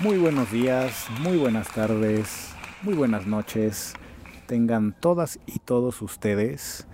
Muy 0.00 0.18
buenos 0.18 0.52
días, 0.52 1.06
muy 1.22 1.38
buenas 1.38 1.68
tardes, 1.68 2.50
muy 2.82 2.92
buenas 2.92 3.26
noches. 3.26 3.94
Tengan 4.46 4.94
todas 5.00 5.40
y 5.46 5.58
todos 5.60 6.02
ustedes. 6.02 6.86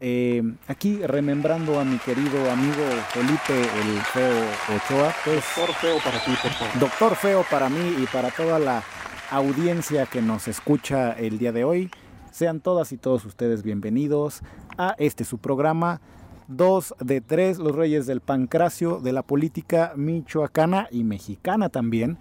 Eh, 0.00 0.42
aquí 0.66 0.98
remembrando 1.06 1.78
a 1.78 1.84
mi 1.84 1.98
querido 1.98 2.50
amigo 2.50 2.82
Felipe 3.10 3.60
el 3.60 4.00
Feo 4.12 4.44
Ochoa. 4.74 5.14
Pues, 5.24 5.44
doctor 5.56 5.74
Feo 5.76 5.98
para 6.04 6.24
ti, 6.24 6.32
por 6.42 6.50
favor. 6.50 6.78
Doctor 6.80 7.14
Feo 7.14 7.44
para 7.48 7.68
mí 7.68 7.94
y 8.02 8.06
para 8.06 8.32
toda 8.32 8.58
la 8.58 8.82
audiencia 9.30 10.06
que 10.06 10.20
nos 10.20 10.48
escucha 10.48 11.12
el 11.12 11.38
día 11.38 11.52
de 11.52 11.62
hoy. 11.62 11.90
Sean 12.32 12.58
todas 12.60 12.90
y 12.90 12.96
todos 12.96 13.24
ustedes 13.24 13.62
bienvenidos 13.62 14.42
a 14.76 14.96
este 14.98 15.22
su 15.22 15.38
programa. 15.38 16.00
Dos 16.48 16.94
de 16.98 17.20
tres, 17.20 17.58
los 17.58 17.76
reyes 17.76 18.06
del 18.06 18.20
pancracio 18.20 19.00
de 19.00 19.12
la 19.12 19.22
política 19.22 19.92
michoacana 19.96 20.88
y 20.90 21.04
mexicana 21.04 21.68
también. 21.68 22.18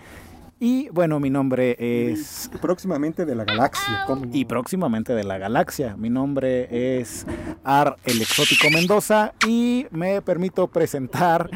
Y 0.60 0.90
bueno, 0.90 1.20
mi 1.20 1.30
nombre 1.30 1.76
es... 1.80 2.50
Y 2.52 2.58
próximamente 2.58 3.26
de 3.26 3.36
la 3.36 3.46
galaxia. 3.46 4.06
Y 4.34 4.46
próximamente 4.46 5.14
de 5.14 5.24
la 5.24 5.38
galaxia. 5.38 5.96
Mi 5.98 6.10
nombre 6.10 7.00
es 7.00 7.28
Ar 7.64 7.98
el 8.06 8.22
Exótico 8.22 8.70
Mendoza 8.72 9.34
y 9.48 9.86
me 9.92 10.22
permito 10.24 10.68
presentar 10.68 11.50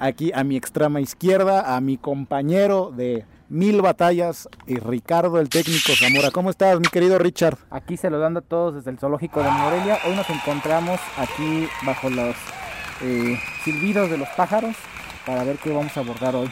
aquí 0.00 0.32
a 0.34 0.42
mi 0.42 0.56
extrema 0.56 1.00
izquierda 1.00 1.76
a 1.76 1.80
mi 1.80 1.96
compañero 1.96 2.90
de 2.90 3.24
mil 3.48 3.82
batallas 3.82 4.48
y 4.66 4.76
Ricardo 4.76 5.38
el 5.38 5.48
técnico 5.48 5.92
Zamora. 5.94 6.32
¿Cómo 6.32 6.50
estás, 6.50 6.80
mi 6.80 6.88
querido 6.88 7.18
Richard? 7.18 7.58
Aquí 7.70 7.96
saludando 7.96 8.40
a 8.40 8.42
todos 8.42 8.74
desde 8.74 8.90
el 8.90 8.98
zoológico 8.98 9.42
de 9.44 9.50
Morelia. 9.50 9.98
Hoy 10.08 10.16
nos 10.16 10.28
encontramos 10.28 10.98
aquí 11.16 11.68
bajo 11.86 12.10
los 12.10 12.34
eh, 13.02 13.38
silbidos 13.62 14.10
de 14.10 14.18
los 14.18 14.28
pájaros 14.30 14.74
para 15.24 15.44
ver 15.44 15.56
qué 15.58 15.72
vamos 15.72 15.96
a 15.96 16.00
abordar 16.00 16.34
hoy. 16.34 16.50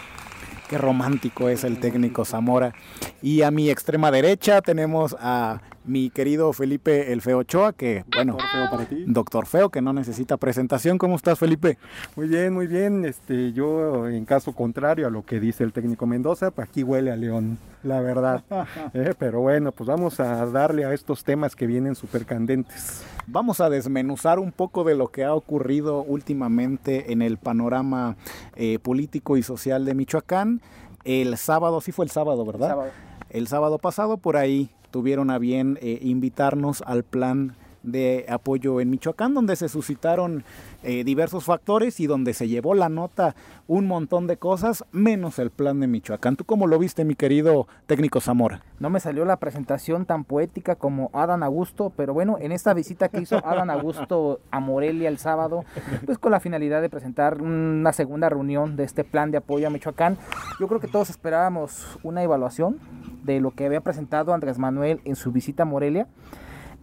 Qué 0.69 0.77
romántico 0.77 1.49
es 1.49 1.65
el 1.65 1.81
técnico 1.81 2.25
Zamora. 2.25 2.75
Y 3.23 3.43
a 3.43 3.51
mi 3.51 3.71
extrema 3.71 4.11
derecha 4.11 4.61
tenemos 4.61 5.17
a 5.19 5.63
mi 5.89 6.11
querido 6.11 6.53
Felipe 6.53 7.13
El 7.13 7.23
Feo 7.23 7.39
Ochoa, 7.39 7.73
que, 7.73 8.05
bueno, 8.15 8.35
doctor 8.35 8.51
Feo 8.53 8.71
para 8.71 8.85
ti. 8.85 9.05
Doctor 9.07 9.47
Feo, 9.47 9.71
que 9.71 9.81
no 9.81 9.93
necesita 9.93 10.37
presentación. 10.37 10.99
¿Cómo 10.99 11.17
estás, 11.17 11.39
Felipe? 11.39 11.79
Muy 12.15 12.29
bien, 12.29 12.53
muy 12.53 12.67
bien. 12.67 13.05
Este, 13.05 13.53
yo, 13.53 14.07
en 14.09 14.25
caso 14.25 14.53
contrario 14.53 15.07
a 15.07 15.11
lo 15.11 15.25
que 15.25 15.41
dice 15.41 15.65
el 15.65 15.73
técnico 15.73 16.07
Mendoza, 16.07 16.51
pues 16.51 16.69
aquí 16.69 16.83
huele 16.83 17.11
a 17.11 17.17
león, 17.17 17.59
la 17.83 18.01
verdad. 18.01 18.45
Eh, 18.95 19.15
pero 19.19 19.41
bueno, 19.41 19.73
pues 19.73 19.89
vamos 19.89 20.21
a 20.21 20.47
darle 20.47 20.85
a 20.85 20.93
estos 20.93 21.25
temas 21.25 21.57
que 21.57 21.67
vienen 21.67 21.95
súper 21.95 22.25
candentes. 22.25 23.03
Vamos 23.27 23.61
a 23.61 23.71
desmenuzar 23.71 24.39
un 24.39 24.53
poco 24.53 24.85
de 24.85 24.95
lo 24.95 25.09
que 25.09 25.25
ha 25.25 25.35
ocurrido 25.35 26.03
últimamente 26.03 27.13
en 27.13 27.23
el 27.23 27.39
panorama 27.39 28.17
eh, 28.57 28.79
político 28.79 29.37
y 29.37 29.43
social 29.43 29.85
de 29.85 29.95
Michoacán. 29.95 30.61
El 31.05 31.37
sábado, 31.37 31.81
sí 31.81 31.93
fue 31.93 32.05
el 32.05 32.11
sábado, 32.11 32.45
¿verdad? 32.45 32.69
Sábado. 32.69 32.91
El 33.31 33.47
sábado 33.47 33.79
pasado 33.79 34.17
por 34.17 34.37
ahí 34.37 34.71
tuvieron 34.91 35.31
a 35.31 35.39
bien 35.39 35.79
eh, 35.81 35.99
invitarnos 36.03 36.83
al 36.87 37.05
plan 37.05 37.57
de 37.93 38.27
apoyo 38.29 38.81
en 38.81 38.91
Michoacán, 38.91 39.35
donde 39.35 39.57
se 39.57 39.69
suscitaron 39.69 40.45
eh, 40.83 41.05
diversos 41.05 41.45
factores 41.45 42.01
y 42.01 42.07
donde 42.07 42.35
se 42.35 42.49
llevó 42.49 42.75
la 42.75 42.89
nota 42.89 43.35
un 43.67 43.87
montón 43.87 44.27
de 44.27 44.37
cosas, 44.37 44.85
menos 44.93 45.39
el 45.39 45.51
plan 45.51 45.81
de 45.81 45.87
Michoacán. 45.87 46.37
¿Tú 46.37 46.45
cómo 46.45 46.67
lo 46.67 46.79
viste, 46.79 47.05
mi 47.05 47.15
querido 47.15 47.67
técnico 47.87 48.21
Zamora? 48.21 48.63
No 48.79 48.91
me 48.91 49.01
salió 49.01 49.25
la 49.25 49.37
presentación 49.37 50.07
tan 50.07 50.25
poética 50.25 50.77
como 50.77 51.11
Adán 51.13 51.43
Augusto, 51.43 51.93
pero 51.97 52.15
bueno, 52.15 52.39
en 52.41 52.53
esta 52.53 52.75
visita 52.75 53.09
que 53.09 53.21
hizo 53.21 53.45
Adán 53.45 53.71
Augusto 53.71 54.41
a 54.51 54.61
Morelia 54.61 55.09
el 55.09 55.19
sábado, 55.19 55.65
pues 56.07 56.19
con 56.19 56.33
la 56.33 56.41
finalidad 56.41 56.81
de 56.81 56.89
presentar 56.89 57.43
una 57.43 57.93
segunda 57.93 58.29
reunión 58.29 58.77
de 58.77 58.85
este 58.85 59.05
plan 59.05 59.31
de 59.31 59.39
apoyo 59.39 59.67
a 59.67 59.71
Michoacán, 59.71 60.17
yo 60.61 60.69
creo 60.69 60.81
que 60.81 60.89
todos 60.89 61.11
esperábamos 61.11 61.99
una 62.03 62.23
evaluación 62.23 62.79
de 63.25 63.41
lo 63.41 63.51
que 63.51 63.67
había 63.67 63.81
presentado 63.81 64.33
Andrés 64.33 64.59
Manuel 64.59 65.01
en 65.05 65.17
su 65.17 65.33
visita 65.33 65.65
a 65.65 65.67
Morelia. 65.67 66.07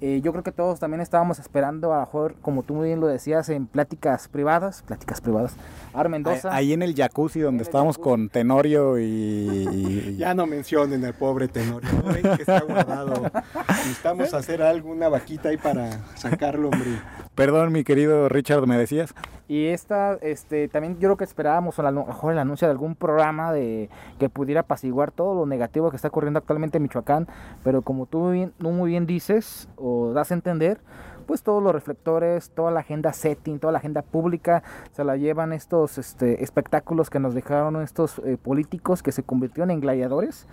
Eh, 0.01 0.19
yo 0.22 0.33
creo 0.33 0.44
que 0.44 0.51
todos 0.51 0.79
también 0.79 1.00
estábamos 1.00 1.39
esperando, 1.39 1.94
a 1.94 1.95
lo 1.95 2.01
mejor, 2.01 2.35
como 2.41 2.63
tú 2.63 2.73
muy 2.73 2.88
bien 2.88 3.00
lo 3.00 3.07
decías, 3.07 3.47
en 3.47 3.66
pláticas 3.66 4.28
privadas, 4.28 4.83
pláticas 4.83 5.22
privadas, 5.22 5.56
Ar 5.94 6.09
Mendoza. 6.09 6.53
Ahí, 6.53 6.73
en 6.73 6.81
el 6.81 6.94
jacuzzi 6.94 7.39
donde 7.39 7.63
estábamos 7.63 7.97
con 7.97 8.28
Tenorio 8.28 9.00
y, 9.00 10.17
Ya 10.17 10.34
no 10.34 10.47
mencionen 10.47 11.05
al 11.05 11.13
pobre 11.13 11.47
Tenorio, 11.47 11.89
¿no? 11.94 12.35
que 12.35 12.41
está 12.41 12.59
guardado. 12.61 13.31
Necesitamos 13.69 14.34
hacer 14.34 14.61
algo, 14.61 14.91
una 14.91 15.07
vaquita 15.07 15.50
ahí 15.50 15.57
para 15.57 16.03
sacarlo, 16.16 16.69
hombre. 16.69 17.00
Perdón, 17.34 17.72
mi 17.72 17.84
querido 17.84 18.28
Richard, 18.28 18.67
¿me 18.67 18.78
decías? 18.78 19.13
Y 19.47 19.67
esta, 19.67 20.13
este, 20.22 20.67
también 20.67 20.95
yo 20.95 21.01
creo 21.01 21.17
que 21.17 21.23
esperábamos 21.23 21.78
a 21.78 21.91
lo 21.91 22.06
mejor 22.06 22.33
el 22.33 22.39
anuncio 22.39 22.67
de 22.67 22.72
algún 22.72 22.95
programa 22.95 23.53
de 23.53 23.89
que 24.17 24.28
pudiera 24.28 24.61
apaciguar 24.61 25.11
todo 25.11 25.35
lo 25.35 25.45
negativo 25.45 25.91
que 25.91 25.97
está 25.97 26.07
ocurriendo 26.07 26.39
actualmente 26.39 26.78
en 26.78 26.83
Michoacán, 26.83 27.28
pero 27.63 27.84
como 27.84 28.07
tú 28.07 28.31
bien, 28.31 28.53
muy 28.59 28.89
bien 28.89 29.05
dices 29.05 29.69
o 29.75 30.13
das 30.13 30.31
a 30.31 30.34
entender, 30.34 30.79
pues 31.28 31.44
todos 31.44 31.61
los 31.61 31.73
reflectores, 31.73 32.50
toda 32.51 32.72
la 32.72 32.79
agenda 32.79 33.13
setting, 33.13 33.59
toda 33.59 33.72
la 33.72 33.79
agenda 33.79 34.01
pública 34.01 34.63
se 34.91 35.03
la 35.03 35.17
llevan 35.17 35.53
estos 35.53 35.97
este, 35.97 36.44
espectáculos 36.44 37.09
que 37.09 37.19
nos 37.19 37.34
dejaron 37.34 37.81
estos 37.81 38.19
eh, 38.25 38.38
políticos 38.38 39.03
que 39.03 39.11
se 39.11 39.23
convirtieron 39.23 39.72
en 39.72 39.79
gladiadores 39.79 40.47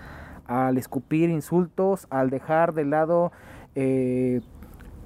al 0.46 0.76
escupir 0.76 1.30
insultos, 1.30 2.06
al 2.10 2.30
dejar 2.30 2.74
de 2.74 2.84
lado 2.84 3.32
eh, 3.74 4.40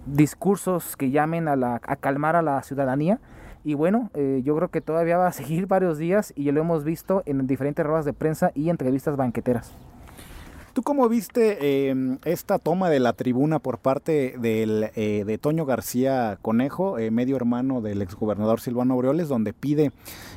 discursos 0.07 0.97
que 0.97 1.11
llamen 1.11 1.47
a, 1.49 1.57
la, 1.57 1.81
a 1.85 1.97
calmar 1.97 2.37
a 2.37 2.43
la 2.43 2.63
ciudadanía. 2.63 3.21
Y 3.67 3.75
bueno, 3.75 4.13
eh, 4.15 4.43
yo 4.45 4.55
creo 4.55 4.69
que 4.69 4.81
todavía 4.81 5.17
va 5.17 5.27
a 5.27 5.33
seguir 5.41 5.67
varios 5.67 5.99
días 5.99 6.33
y 6.37 6.45
ya 6.45 6.53
lo 6.53 6.61
hemos 6.61 6.85
visto 6.85 7.25
en 7.27 7.49
diferentes 7.49 7.85
ruedas 7.85 8.05
de 8.05 8.13
prensa 8.13 8.53
y 8.55 8.71
entrevistas 8.71 9.17
banqueteras. 9.17 9.73
¿Tú 10.73 10.83
cómo 10.83 11.09
viste 11.09 11.59
eh, 11.61 12.19
esta 12.25 12.61
toma 12.61 12.91
de 12.91 13.01
la 13.01 13.15
tribuna 13.15 13.59
por 13.59 13.79
parte 13.79 14.37
del, 14.39 14.91
eh, 14.95 15.25
de 15.27 15.39
Toño 15.39 15.65
García 15.65 16.39
Conejo, 16.43 17.01
eh, 17.01 17.11
medio 17.11 17.35
hermano 17.35 17.81
del 17.81 18.03
exgobernador 18.03 18.61
Silvano 18.61 18.95
Aureoles, 18.95 19.27
donde 19.27 19.53
pide 19.53 19.91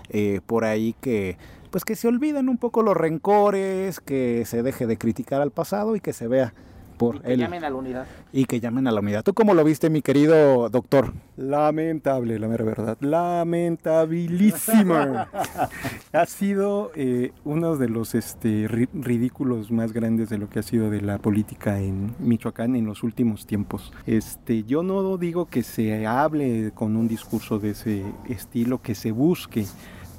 eh, 0.10 0.42
por 0.48 0.66
ahí 0.66 0.96
que 1.00 1.38
pues 1.70 1.86
que 1.86 1.96
se 1.96 2.08
olviden 2.08 2.50
un 2.50 2.58
poco 2.58 2.82
los 2.82 2.98
rencores, 2.98 4.00
que 4.00 4.44
se 4.46 4.64
deje 4.64 4.88
de 4.88 4.98
criticar 4.98 5.42
al 5.42 5.52
pasado 5.52 5.96
y 5.96 6.00
que 6.00 6.14
se 6.14 6.28
vea 6.28 6.54
por 7.00 7.16
y 7.16 7.20
que 7.22 7.34
él. 7.34 7.40
llamen 7.40 7.64
a 7.64 7.70
la 7.72 7.76
unidad. 7.76 8.06
Y 8.32 8.46
que 8.46 8.60
llamen 8.60 8.86
a 8.88 8.92
la 8.92 9.00
unidad. 9.00 9.24
¿Tú 9.24 9.34
cómo 9.34 9.56
lo 9.56 9.64
viste, 9.64 9.90
mi 9.90 10.04
querido 10.04 10.70
doctor? 10.70 11.14
Lamentable, 11.38 12.38
la 12.38 12.48
mera 12.48 12.64
verdad. 12.66 12.98
Lamentabilísima. 13.00 15.28
ha 16.14 16.26
sido 16.26 16.92
eh, 16.96 17.32
uno 17.46 17.78
de 17.78 17.90
los 17.90 18.16
este, 18.16 18.68
ri- 18.70 18.90
ridículos 18.94 19.72
más 19.72 19.94
grandes 19.94 20.30
de 20.30 20.38
lo 20.38 20.50
que 20.50 20.60
ha 20.60 20.64
sido 20.64 20.90
de 20.90 21.02
la 21.02 21.18
política 21.18 21.80
en 21.80 22.14
Michoacán 22.20 22.76
en 22.76 22.86
los 22.86 23.04
últimos 23.04 23.46
tiempos. 23.46 23.92
Este, 24.06 24.64
yo 24.64 24.84
no 24.84 25.18
digo 25.18 25.46
que 25.46 25.64
se 25.64 26.06
hable 26.06 26.72
con 26.76 26.96
un 26.96 27.08
discurso 27.08 27.60
de 27.60 27.72
ese 27.72 28.04
estilo, 28.28 28.82
que 28.82 28.96
se 28.96 29.12
busque 29.12 29.66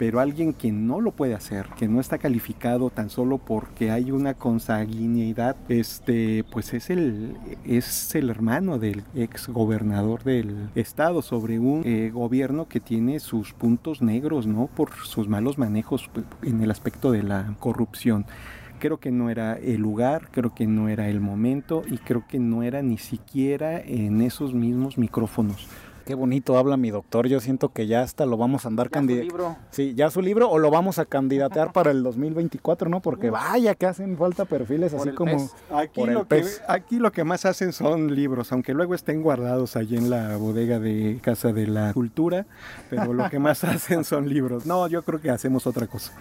pero 0.01 0.19
alguien 0.19 0.55
que 0.55 0.73
no 0.73 1.03
lo 1.03 1.13
puede 1.13 1.35
hacer, 1.35 1.67
que 1.77 1.87
no 1.87 2.01
está 2.01 2.17
calificado 2.17 2.89
tan 2.89 3.11
solo 3.11 3.37
porque 3.37 3.91
hay 3.91 4.13
una 4.13 4.33
consanguinidad, 4.33 5.57
este, 5.69 6.43
pues 6.51 6.73
es 6.73 6.89
el, 6.89 7.37
es 7.67 8.15
el 8.15 8.31
hermano 8.31 8.79
del 8.79 9.03
ex 9.15 9.49
gobernador 9.49 10.25
del 10.25 10.71
estado 10.75 11.21
sobre 11.21 11.59
un 11.59 11.83
eh, 11.85 12.11
gobierno 12.15 12.67
que 12.67 12.81
tiene 12.81 13.21
sus 13.21 13.53
puntos 13.53 14.01
negros, 14.01 14.47
¿no? 14.47 14.69
Por 14.69 14.95
sus 15.05 15.29
malos 15.29 15.59
manejos 15.59 16.09
en 16.45 16.63
el 16.63 16.71
aspecto 16.71 17.13
de 17.13 17.23
la 17.23 17.55
corrupción. 17.59 18.25
Creo 18.79 19.01
que 19.01 19.11
no 19.11 19.29
era 19.29 19.59
el 19.59 19.83
lugar, 19.83 20.31
creo 20.31 20.55
que 20.55 20.67
no 20.67 20.89
era 20.89 21.11
el 21.11 21.21
momento 21.21 21.83
y 21.87 21.99
creo 21.99 22.25
que 22.27 22.39
no 22.39 22.63
era 22.63 22.81
ni 22.81 22.97
siquiera 22.97 23.79
en 23.79 24.23
esos 24.23 24.55
mismos 24.55 24.97
micrófonos. 24.97 25.69
Qué 26.11 26.17
bonito 26.17 26.59
habla 26.59 26.77
mi 26.77 26.91
doctor. 26.91 27.29
Yo 27.29 27.39
siento 27.39 27.69
que 27.69 27.87
ya 27.87 28.03
hasta 28.03 28.27
lo 28.27 28.37
vamos 28.37 28.65
a 28.65 28.69
andar 28.69 28.91
libro. 29.01 29.57
Sí, 29.71 29.95
ya 29.95 30.11
su 30.11 30.21
libro 30.21 30.51
o 30.51 30.59
lo 30.59 30.69
vamos 30.69 30.99
a 30.99 31.05
candidatear 31.05 31.73
para 31.73 31.93
el 31.93 32.03
2024, 32.03 32.91
¿no? 32.91 33.01
Porque 33.01 33.31
vaya 33.31 33.77
que 33.77 33.87
hacen 33.87 34.17
falta 34.17 34.45
perfiles 34.45 34.91
Por 34.91 35.03
así 35.03 35.11
el 35.11 35.15
como 35.15 35.37
pez. 35.37 35.53
Aquí 35.71 36.01
por 36.01 36.09
el 36.09 36.15
lo, 36.15 36.27
que, 36.27 36.45
aquí 36.67 36.99
lo 36.99 37.13
que 37.13 37.23
más 37.23 37.45
hacen 37.45 37.73
son 37.73 38.13
libros, 38.13 38.51
aunque 38.51 38.75
luego 38.75 38.97
estén 38.97 39.23
guardados 39.23 39.77
allí 39.77 39.99
en 39.99 40.11
la 40.11 40.37
bodega 40.37 40.81
de 40.81 41.21
Casa 41.23 41.53
de 41.53 41.69
la 41.69 41.93
Cultura, 41.93 42.45
pero 42.89 43.13
lo 43.13 43.31
que 43.31 43.39
más 43.39 43.63
hacen 43.63 44.03
son 44.03 44.29
libros. 44.29 44.67
No, 44.67 44.89
yo 44.89 45.05
creo 45.05 45.21
que 45.21 45.31
hacemos 45.31 45.69
otra 45.69 45.87
cosa. 45.87 46.13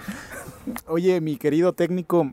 Oye, 0.86 1.20
mi 1.20 1.38
querido 1.38 1.74
técnico, 1.74 2.32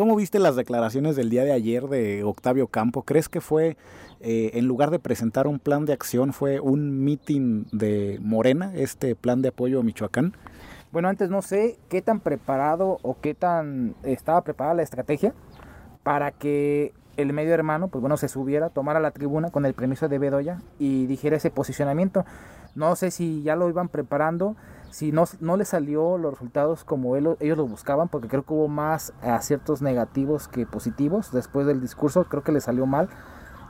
¿cómo 0.00 0.16
viste 0.16 0.38
las 0.38 0.56
declaraciones 0.56 1.14
del 1.14 1.28
día 1.28 1.44
de 1.44 1.52
ayer 1.52 1.86
de 1.86 2.24
Octavio 2.24 2.68
Campo? 2.68 3.02
¿Crees 3.02 3.28
que 3.28 3.42
fue, 3.42 3.76
eh, 4.20 4.52
en 4.54 4.66
lugar 4.66 4.90
de 4.90 4.98
presentar 4.98 5.46
un 5.46 5.58
plan 5.58 5.84
de 5.84 5.92
acción, 5.92 6.32
fue 6.32 6.58
un 6.58 7.04
meeting 7.04 7.66
de 7.70 8.18
Morena, 8.22 8.72
este 8.74 9.14
plan 9.14 9.42
de 9.42 9.48
apoyo 9.48 9.78
a 9.78 9.82
Michoacán? 9.82 10.32
Bueno, 10.90 11.08
antes 11.08 11.28
no 11.28 11.42
sé 11.42 11.78
qué 11.90 12.00
tan 12.00 12.20
preparado 12.20 12.96
o 13.02 13.18
qué 13.20 13.34
tan 13.34 13.94
estaba 14.02 14.40
preparada 14.40 14.76
la 14.76 14.84
estrategia 14.84 15.34
para 16.02 16.30
que 16.30 16.94
el 17.18 17.34
medio 17.34 17.52
hermano, 17.52 17.88
pues 17.88 18.00
bueno, 18.00 18.16
se 18.16 18.28
subiera, 18.28 18.70
tomara 18.70 19.00
la 19.00 19.10
tribuna 19.10 19.50
con 19.50 19.66
el 19.66 19.74
permiso 19.74 20.08
de 20.08 20.18
Bedoya 20.18 20.62
y 20.78 21.04
dijera 21.04 21.36
ese 21.36 21.50
posicionamiento. 21.50 22.24
No 22.74 22.96
sé 22.96 23.10
si 23.10 23.42
ya 23.42 23.54
lo 23.54 23.68
iban 23.68 23.90
preparando, 23.90 24.56
si 24.90 25.12
no, 25.12 25.24
no 25.40 25.56
le 25.56 25.64
salió 25.64 26.18
los 26.18 26.32
resultados 26.32 26.84
como 26.84 27.16
ellos 27.16 27.38
lo 27.40 27.66
buscaban, 27.66 28.08
porque 28.08 28.28
creo 28.28 28.44
que 28.44 28.52
hubo 28.52 28.68
más 28.68 29.12
aciertos 29.22 29.82
negativos 29.82 30.48
que 30.48 30.66
positivos 30.66 31.32
después 31.32 31.66
del 31.66 31.80
discurso, 31.80 32.24
creo 32.24 32.42
que 32.42 32.52
le 32.52 32.60
salió 32.60 32.86
mal. 32.86 33.08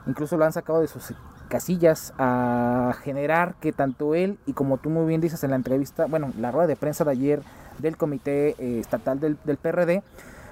Incluso 0.07 0.35
lo 0.35 0.45
han 0.45 0.53
sacado 0.53 0.81
de 0.81 0.87
sus 0.87 1.13
casillas 1.47 2.13
a 2.17 2.93
generar 3.03 3.55
que 3.59 3.71
tanto 3.71 4.15
él 4.15 4.39
y 4.45 4.53
como 4.53 4.77
tú 4.77 4.89
muy 4.89 5.05
bien 5.05 5.21
dices 5.21 5.43
en 5.43 5.51
la 5.51 5.57
entrevista, 5.57 6.05
bueno, 6.07 6.31
la 6.39 6.49
rueda 6.49 6.65
de 6.65 6.75
prensa 6.75 7.03
de 7.03 7.11
ayer 7.11 7.43
del 7.77 7.97
Comité 7.97 8.55
eh, 8.57 8.79
Estatal 8.79 9.19
del, 9.19 9.37
del, 9.43 9.57
PRD, 9.57 10.01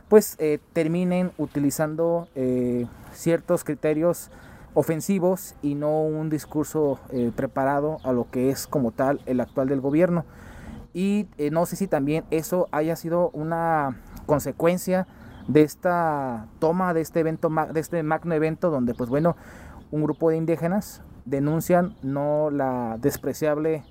pues 0.08 0.36
eh, 0.40 0.60
terminen 0.74 1.32
utilizando 1.38 2.28
eh, 2.36 2.86
ciertos 3.14 3.64
criterios 3.64 4.30
ofensivos 4.74 5.56
y 5.64 5.74
no 5.74 6.04
un 6.04 6.30
discurso 6.30 7.00
preparado 7.36 7.98
a 8.04 8.12
lo 8.12 8.30
que 8.30 8.52
es 8.52 8.68
como 8.68 8.92
tal 8.92 9.20
el 9.26 9.40
actual 9.40 9.68
del 9.68 9.82
gobierno. 9.82 10.26
Y 11.00 11.28
no 11.52 11.66
sé 11.66 11.78
si 11.78 11.88
también 11.88 12.26
eso 12.30 12.68
haya 12.74 12.98
sido 12.98 13.30
una 13.30 14.02
consecuencia 14.26 15.08
de 15.48 15.62
esta 15.62 16.48
toma 16.60 16.94
de 16.94 17.00
este 17.00 17.22
evento, 17.22 17.50
de 17.72 17.80
este 17.80 18.04
magno 18.04 18.34
evento 18.34 18.70
donde 18.70 18.94
pues 18.94 19.10
bueno, 19.10 19.38
un 19.92 20.04
grupo 20.04 20.30
de 20.30 20.36
indígenas 20.36 21.02
denuncian 21.24 21.96
no 22.04 22.50
la 22.52 22.98
despreciable 23.00 23.84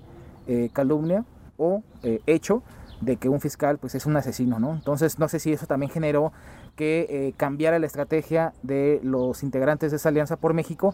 eh, 0.45 0.69
calumnia 0.71 1.25
o 1.57 1.81
eh, 2.03 2.21
hecho 2.27 2.61
de 3.01 3.17
que 3.17 3.27
un 3.27 3.41
fiscal 3.41 3.79
pues 3.79 3.95
es 3.95 4.05
un 4.05 4.15
asesino, 4.15 4.59
¿no? 4.59 4.73
Entonces 4.75 5.17
no 5.17 5.29
sé 5.29 5.39
si 5.39 5.51
eso 5.51 5.65
también 5.65 5.91
generó 5.91 6.31
que 6.75 7.07
eh, 7.09 7.33
cambiara 7.37 7.79
la 7.79 7.87
estrategia 7.87 8.53
de 8.61 8.99
los 9.01 9.41
integrantes 9.41 9.89
de 9.89 9.97
esa 9.97 10.09
alianza 10.09 10.37
por 10.37 10.53
México 10.53 10.93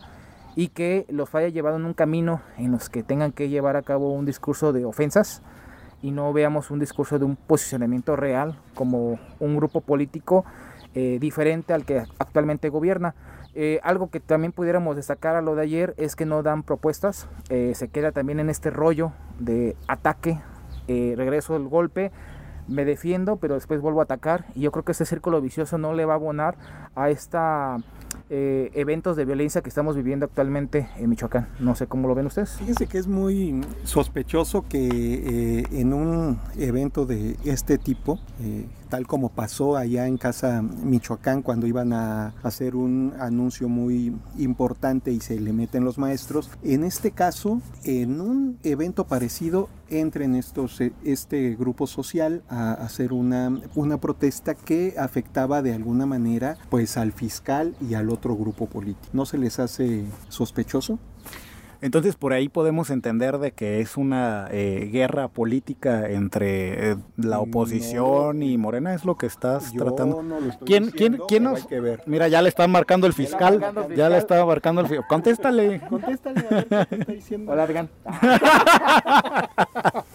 y 0.55 0.69
que 0.69 1.05
los 1.09 1.35
haya 1.35 1.49
llevado 1.49 1.75
en 1.75 1.83
un 1.83 1.93
camino 1.93 2.41
en 2.57 2.71
los 2.71 2.89
que 2.89 3.03
tengan 3.03 3.33
que 3.33 3.49
llevar 3.49 3.75
a 3.75 3.81
cabo 3.81 4.13
un 4.13 4.25
discurso 4.25 4.71
de 4.71 4.85
ofensas 4.85 5.41
y 6.01 6.11
no 6.11 6.31
veamos 6.33 6.71
un 6.71 6.79
discurso 6.79 7.19
de 7.19 7.25
un 7.25 7.35
posicionamiento 7.35 8.15
real 8.15 8.59
como 8.73 9.19
un 9.39 9.55
grupo 9.55 9.81
político 9.81 10.45
diferente 11.19 11.73
al 11.73 11.83
que 11.83 12.03
actualmente 12.19 12.69
gobierna. 12.69 13.15
Eh, 13.57 13.79
algo 13.83 14.09
que 14.09 14.19
también 14.19 14.51
pudiéramos 14.51 14.97
destacar 14.97 15.37
a 15.37 15.41
lo 15.41 15.55
de 15.55 15.61
ayer 15.61 15.93
es 15.95 16.17
que 16.17 16.25
no 16.25 16.43
dan 16.43 16.61
propuestas, 16.61 17.29
eh, 17.49 17.71
se 17.73 17.87
queda 17.87 18.11
también 18.11 18.41
en 18.41 18.49
este 18.49 18.69
rollo 18.69 19.13
de 19.39 19.77
ataque, 19.87 20.41
eh, 20.89 21.13
regreso 21.15 21.55
el 21.55 21.69
golpe, 21.69 22.11
me 22.67 22.83
defiendo, 22.83 23.37
pero 23.37 23.53
después 23.53 23.79
vuelvo 23.79 24.01
a 24.01 24.03
atacar 24.03 24.43
y 24.55 24.61
yo 24.61 24.73
creo 24.73 24.83
que 24.83 24.91
ese 24.91 25.05
círculo 25.05 25.39
vicioso 25.39 25.77
no 25.77 25.93
le 25.93 26.03
va 26.03 26.13
a 26.13 26.15
abonar 26.17 26.57
a 26.95 27.09
esta 27.09 27.77
eh, 28.29 28.71
eventos 28.73 29.15
de 29.15 29.23
violencia 29.23 29.61
que 29.61 29.69
estamos 29.69 29.95
viviendo 29.95 30.25
actualmente 30.25 30.89
en 30.97 31.09
Michoacán. 31.09 31.47
No 31.59 31.75
sé 31.75 31.85
cómo 31.85 32.07
lo 32.07 32.15
ven 32.15 32.25
ustedes. 32.25 32.53
Fíjense 32.53 32.87
que 32.87 32.97
es 32.97 33.07
muy 33.07 33.61
sospechoso 33.83 34.65
que 34.67 35.59
eh, 35.59 35.63
en 35.71 35.93
un 35.93 36.39
evento 36.57 37.05
de 37.05 37.37
este 37.45 37.77
tipo, 37.77 38.19
eh, 38.41 38.65
tal 38.89 39.05
como 39.05 39.29
pasó 39.29 39.77
allá 39.77 40.07
en 40.07 40.17
Casa 40.17 40.61
Michoacán 40.61 41.43
cuando 41.43 41.67
iban 41.67 41.93
a 41.93 42.33
hacer 42.41 42.75
un 42.75 43.13
anuncio 43.19 43.69
muy 43.69 44.15
importante 44.37 45.11
y 45.11 45.19
se 45.19 45.39
le 45.39 45.53
meten 45.53 45.83
los 45.83 45.97
maestros, 45.99 46.49
en 46.63 46.83
este 46.83 47.11
caso, 47.11 47.61
en 47.83 48.21
un 48.21 48.57
evento 48.63 49.05
parecido, 49.05 49.69
entren 49.89 50.35
estos, 50.35 50.81
este 51.03 51.55
grupo 51.55 51.85
social 51.85 52.43
a 52.49 52.73
hacer 52.73 53.13
una, 53.13 53.59
una 53.75 53.97
protesta 53.97 54.55
que 54.55 54.95
afectaba 54.97 55.61
de 55.61 55.73
alguna 55.73 56.05
manera 56.05 56.57
pues 56.69 56.97
al 56.97 57.11
fiscal 57.11 57.75
y 57.87 57.93
al 57.93 58.09
otro 58.15 58.35
grupo 58.35 58.65
político. 58.65 59.07
¿No 59.13 59.25
se 59.25 59.37
les 59.37 59.59
hace 59.59 60.05
sospechoso? 60.29 60.97
Entonces 61.81 62.15
por 62.15 62.33
ahí 62.33 62.49
podemos 62.49 62.89
entender 62.89 63.37
de 63.37 63.51
que 63.51 63.79
es 63.79 63.95
una 63.97 64.47
eh, 64.49 64.89
guerra 64.91 65.27
política 65.27 66.09
entre 66.09 66.91
eh, 66.91 66.95
la 67.17 67.39
oposición 67.39 68.41
y 68.41 68.57
Morena, 68.57 68.95
es 68.95 69.05
lo 69.05 69.17
que 69.17 69.27
estás 69.27 69.71
tratando. 69.73 70.23
No 70.23 70.39
lo 70.39 70.49
estoy 70.49 70.65
¿Quién, 70.65 70.85
diciendo, 70.85 71.25
quién, 71.27 71.27
quién 71.27 71.43
nos? 71.43 71.61
hay 71.61 71.67
que 71.67 71.79
ver. 71.79 72.01
Mira, 72.07 72.27
ya 72.27 72.41
le 72.41 72.49
están 72.49 72.71
marcando 72.71 73.05
el 73.07 73.13
fiscal, 73.13 73.59
marcando 73.59 73.93
ya 73.93 74.09
le 74.09 74.17
estaba 74.17 74.45
marcando 74.45 74.81
el 74.81 74.87
fiscal. 74.87 75.05
Contéstale. 75.07 75.81
Contéstale 75.87 76.39
a 76.39 76.43
ver 76.49 76.67
qué 76.67 76.95
está 76.95 77.11
diciendo. 77.13 77.51
Hola, 77.51 77.63
Adrián. 77.63 77.89
¿Qué 80.11 80.14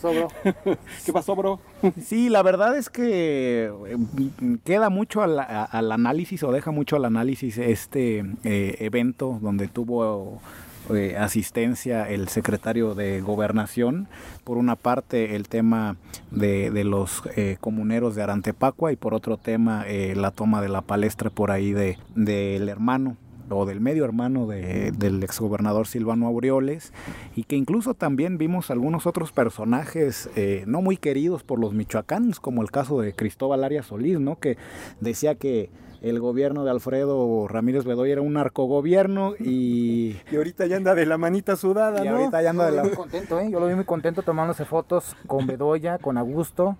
pasó, 0.00 0.14
bro? 0.14 0.28
¿Qué 1.04 1.12
pasó, 1.12 1.36
bro? 1.36 1.60
Sí, 2.02 2.28
la 2.28 2.42
verdad 2.42 2.76
es 2.76 2.88
que 2.88 3.70
eh, 3.86 3.96
queda 4.64 4.90
mucho 4.90 5.22
al, 5.22 5.38
análisis 5.92 6.42
o 6.42 6.52
deja 6.52 6.70
mucho 6.70 6.96
al 6.96 7.04
análisis 7.04 7.58
este 7.58 8.24
eh, 8.44 8.76
evento 8.80 9.38
donde 9.40 9.68
tuvo 9.68 10.40
eh, 10.94 11.16
asistencia 11.16 12.08
el 12.08 12.28
secretario 12.28 12.94
de 12.94 13.20
gobernación. 13.20 14.08
Por 14.44 14.56
una 14.58 14.76
parte 14.76 15.36
el 15.36 15.48
tema 15.48 15.96
de, 16.30 16.70
de 16.70 16.84
los 16.84 17.22
eh, 17.36 17.58
comuneros 17.60 18.14
de 18.14 18.22
Arantepacua 18.22 18.90
y 18.90 18.96
por 18.96 19.14
otro 19.14 19.36
tema 19.36 19.84
eh, 19.86 20.14
la 20.16 20.30
toma 20.30 20.60
de 20.62 20.68
la 20.68 20.80
palestra 20.80 21.30
por 21.30 21.50
ahí 21.50 21.72
de 21.72 21.98
del 22.14 22.68
hermano 22.68 23.16
o 23.50 23.66
del 23.66 23.80
medio 23.80 24.04
hermano 24.04 24.46
de- 24.46 24.92
del 24.92 25.22
exgobernador 25.22 25.86
Silvano 25.86 26.26
Aureoles 26.26 26.92
y 27.36 27.44
que 27.44 27.56
incluso 27.56 27.94
también 27.94 28.38
vimos 28.38 28.70
algunos 28.70 29.06
otros 29.06 29.32
personajes 29.32 30.30
eh, 30.36 30.64
no 30.66 30.82
muy 30.82 30.96
queridos 30.96 31.42
por 31.42 31.58
los 31.58 31.74
michoacanos, 31.74 32.40
como 32.40 32.62
el 32.62 32.70
caso 32.70 33.00
de 33.00 33.12
Cristóbal 33.12 33.64
Arias 33.64 33.86
Solís, 33.86 34.18
¿no? 34.20 34.38
que 34.38 34.56
decía 35.00 35.34
que 35.34 35.70
el 36.02 36.18
gobierno 36.18 36.64
de 36.64 36.70
Alfredo 36.70 37.46
Ramírez 37.46 37.84
Bedoya 37.84 38.12
era 38.12 38.22
un 38.22 38.32
narcogobierno 38.32 39.34
y, 39.38 40.16
Y 40.32 40.36
ahorita 40.36 40.66
ya 40.66 40.76
anda 40.78 40.94
de 40.94 41.04
la 41.04 41.18
manita 41.18 41.56
sudada, 41.56 42.02
y 42.04 42.08
¿no? 42.08 42.16
ahorita 42.16 42.40
ya 42.42 42.50
anda 42.50 42.66
de 42.70 42.72
la... 42.76 42.82
Muy 42.84 42.92
contento, 42.92 43.38
¿eh? 43.38 43.50
Yo 43.50 43.60
lo 43.60 43.66
vi 43.66 43.74
muy 43.74 43.84
contento 43.84 44.22
tomándose 44.22 44.64
fotos 44.64 45.14
con 45.26 45.46
Bedoya, 45.46 45.98
con 45.98 46.16
Augusto. 46.16 46.78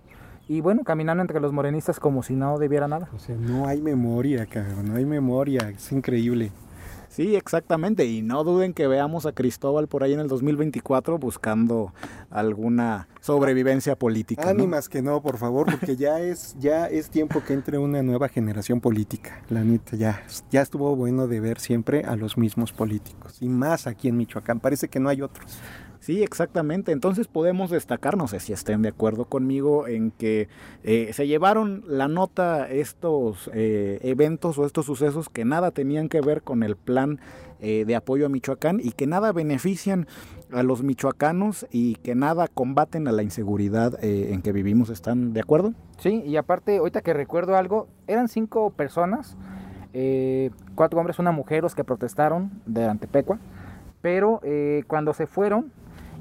Y 0.50 0.62
bueno, 0.62 0.82
caminando 0.82 1.20
entre 1.20 1.38
los 1.38 1.52
morenistas 1.52 2.00
como 2.00 2.24
si 2.24 2.34
no 2.34 2.58
debiera 2.58 2.88
nada. 2.88 3.08
O 3.14 3.20
sea, 3.20 3.36
no 3.36 3.68
hay 3.68 3.80
memoria, 3.80 4.46
cabrón, 4.46 4.88
no 4.88 4.96
hay 4.96 5.04
memoria, 5.04 5.70
es 5.70 5.92
increíble. 5.92 6.50
Sí, 7.08 7.36
exactamente. 7.36 8.04
Y 8.06 8.22
no 8.22 8.42
duden 8.42 8.74
que 8.74 8.88
veamos 8.88 9.26
a 9.26 9.32
Cristóbal 9.32 9.86
por 9.86 10.02
ahí 10.02 10.12
en 10.12 10.18
el 10.18 10.26
2024 10.26 11.18
buscando 11.18 11.94
alguna 12.30 13.06
sobrevivencia 13.20 13.94
política. 13.94 14.42
¿no? 14.42 14.50
Ánimas 14.50 14.88
que 14.88 15.02
no, 15.02 15.22
por 15.22 15.38
favor, 15.38 15.70
porque 15.70 15.94
ya 15.94 16.18
es, 16.18 16.56
ya 16.58 16.88
es 16.88 17.10
tiempo 17.10 17.44
que 17.44 17.52
entre 17.52 17.78
una 17.78 18.02
nueva 18.02 18.28
generación 18.28 18.80
política. 18.80 19.42
La 19.50 19.62
neta, 19.62 19.96
ya, 19.96 20.24
ya 20.50 20.62
estuvo 20.62 20.96
bueno 20.96 21.28
de 21.28 21.38
ver 21.38 21.60
siempre 21.60 22.02
a 22.02 22.16
los 22.16 22.36
mismos 22.36 22.72
políticos. 22.72 23.36
Y 23.40 23.48
más 23.48 23.86
aquí 23.86 24.08
en 24.08 24.16
Michoacán, 24.16 24.58
parece 24.58 24.88
que 24.88 24.98
no 24.98 25.10
hay 25.10 25.22
otros. 25.22 25.60
Sí, 26.00 26.22
exactamente. 26.22 26.92
Entonces 26.92 27.28
podemos 27.28 27.70
destacar, 27.70 28.16
no 28.16 28.26
sé 28.26 28.40
si 28.40 28.54
estén 28.54 28.80
de 28.80 28.88
acuerdo 28.88 29.26
conmigo, 29.26 29.86
en 29.86 30.10
que 30.10 30.48
eh, 30.82 31.12
se 31.12 31.26
llevaron 31.26 31.84
la 31.86 32.08
nota 32.08 32.68
estos 32.70 33.50
eh, 33.52 34.00
eventos 34.02 34.58
o 34.58 34.64
estos 34.64 34.86
sucesos 34.86 35.28
que 35.28 35.44
nada 35.44 35.70
tenían 35.70 36.08
que 36.08 36.22
ver 36.22 36.40
con 36.42 36.62
el 36.62 36.76
plan 36.76 37.20
eh, 37.60 37.84
de 37.86 37.94
apoyo 37.94 38.24
a 38.24 38.28
Michoacán 38.30 38.80
y 38.82 38.92
que 38.92 39.06
nada 39.06 39.32
benefician 39.32 40.06
a 40.50 40.62
los 40.62 40.82
michoacanos 40.82 41.66
y 41.70 41.96
que 41.96 42.14
nada 42.14 42.48
combaten 42.48 43.06
a 43.06 43.12
la 43.12 43.22
inseguridad 43.22 44.02
eh, 44.02 44.32
en 44.32 44.40
que 44.40 44.52
vivimos. 44.52 44.88
¿Están 44.88 45.34
de 45.34 45.40
acuerdo? 45.40 45.74
Sí, 45.98 46.22
y 46.26 46.36
aparte, 46.36 46.78
ahorita 46.78 47.02
que 47.02 47.12
recuerdo 47.12 47.56
algo, 47.56 47.88
eran 48.06 48.28
cinco 48.28 48.70
personas, 48.70 49.36
cuatro 50.74 50.98
hombres, 50.98 51.18
una 51.18 51.32
mujer, 51.32 51.62
los 51.62 51.74
que 51.74 51.84
protestaron 51.84 52.50
de 52.64 52.86
Antepecua, 52.86 53.38
pero 54.00 54.40
eh, 54.42 54.84
cuando 54.86 55.12
se 55.12 55.26
fueron 55.26 55.72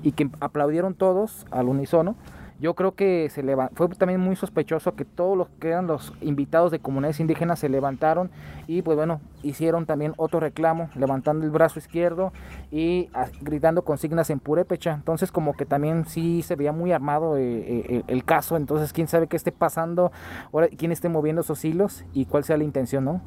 y 0.03 0.11
que 0.13 0.29
aplaudieron 0.39 0.93
todos 0.93 1.45
al 1.51 1.67
unísono, 1.67 2.15
yo 2.59 2.73
creo 2.73 2.93
que 2.93 3.29
se 3.29 3.43
leva- 3.43 3.69
fue 3.73 3.87
también 3.89 4.19
muy 4.19 4.35
sospechoso 4.35 4.95
que 4.95 5.05
todos 5.05 5.37
los 5.37 5.49
que 5.59 5.69
eran 5.69 5.87
los 5.87 6.13
invitados 6.21 6.71
de 6.71 6.79
comunidades 6.79 7.19
indígenas 7.19 7.59
se 7.59 7.69
levantaron 7.69 8.29
y 8.67 8.81
pues 8.81 8.97
bueno, 8.97 9.21
hicieron 9.43 9.85
también 9.85 10.13
otro 10.17 10.39
reclamo, 10.39 10.89
levantando 10.95 11.45
el 11.45 11.51
brazo 11.51 11.79
izquierdo 11.79 12.33
y 12.71 13.09
ah, 13.13 13.27
gritando 13.41 13.83
consignas 13.83 14.29
en 14.29 14.39
purépecha. 14.39 14.93
Entonces 14.93 15.31
como 15.31 15.53
que 15.53 15.65
también 15.65 16.05
sí 16.05 16.41
se 16.41 16.55
veía 16.55 16.71
muy 16.71 16.91
armado 16.91 17.37
eh, 17.37 17.63
eh, 17.67 18.03
el, 18.07 18.23
caso, 18.25 18.57
entonces 18.57 18.93
quién 18.93 19.07
sabe 19.07 19.27
qué 19.27 19.37
esté 19.37 19.51
pasando, 19.51 20.11
ahora 20.51 20.67
quién 20.77 20.91
esté 20.91 21.09
moviendo 21.09 21.41
esos 21.41 21.63
hilos 21.63 22.03
y 22.13 22.25
cuál 22.25 22.43
sea 22.43 22.57
la 22.57 22.63
intención, 22.63 23.05
¿no? 23.05 23.21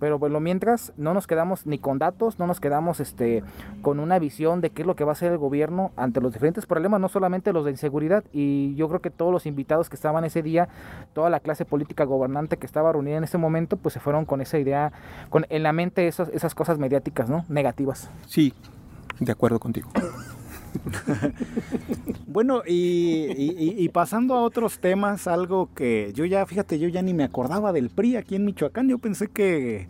Pero 0.00 0.18
bueno, 0.18 0.40
mientras 0.40 0.92
no 0.96 1.12
nos 1.12 1.26
quedamos 1.26 1.66
ni 1.66 1.78
con 1.78 1.98
datos, 1.98 2.38
no 2.38 2.46
nos 2.46 2.60
quedamos 2.60 3.00
este 3.00 3.42
con 3.82 4.00
una 4.00 4.18
visión 4.18 4.60
de 4.60 4.70
qué 4.70 4.82
es 4.82 4.86
lo 4.86 4.96
que 4.96 5.04
va 5.04 5.10
a 5.10 5.12
hacer 5.12 5.32
el 5.32 5.38
gobierno 5.38 5.92
ante 5.96 6.20
los 6.20 6.32
diferentes 6.32 6.66
problemas, 6.66 7.00
no 7.00 7.08
solamente 7.08 7.52
los 7.52 7.64
de 7.64 7.72
inseguridad 7.72 8.24
y 8.32 8.74
yo 8.78 8.88
creo 8.88 9.00
que 9.02 9.10
todos 9.10 9.30
los 9.32 9.44
invitados 9.44 9.90
que 9.90 9.96
estaban 9.96 10.24
ese 10.24 10.42
día, 10.42 10.68
toda 11.12 11.28
la 11.28 11.40
clase 11.40 11.64
política 11.66 12.04
gobernante 12.04 12.56
que 12.56 12.64
estaba 12.66 12.92
reunida 12.92 13.16
en 13.18 13.24
ese 13.24 13.36
momento, 13.38 13.76
pues 13.76 13.92
se 13.92 14.00
fueron 14.00 14.24
con 14.24 14.40
esa 14.40 14.58
idea, 14.58 14.92
con 15.28 15.44
en 15.50 15.62
la 15.62 15.72
mente 15.72 16.08
esas, 16.08 16.28
esas 16.30 16.54
cosas 16.54 16.78
mediáticas, 16.78 17.28
¿no? 17.28 17.44
Negativas. 17.48 18.10
Sí, 18.26 18.54
de 19.20 19.32
acuerdo 19.32 19.58
contigo. 19.60 19.90
Bueno, 22.26 22.62
y, 22.66 23.26
y- 23.82 23.88
pasando 23.88 24.34
a 24.34 24.42
otros 24.42 24.78
temas, 24.80 25.26
algo 25.26 25.70
que 25.74 26.12
yo 26.14 26.24
ya, 26.26 26.44
fíjate, 26.46 26.78
yo 26.78 26.88
ya 26.88 27.00
ni 27.02 27.14
me 27.14 27.24
acordaba 27.24 27.72
del 27.72 27.88
PRI 27.90 28.16
aquí 28.16 28.36
en 28.36 28.44
Michoacán. 28.44 28.86
Yo 28.88 28.98
pensé 28.98 29.28
que, 29.28 29.88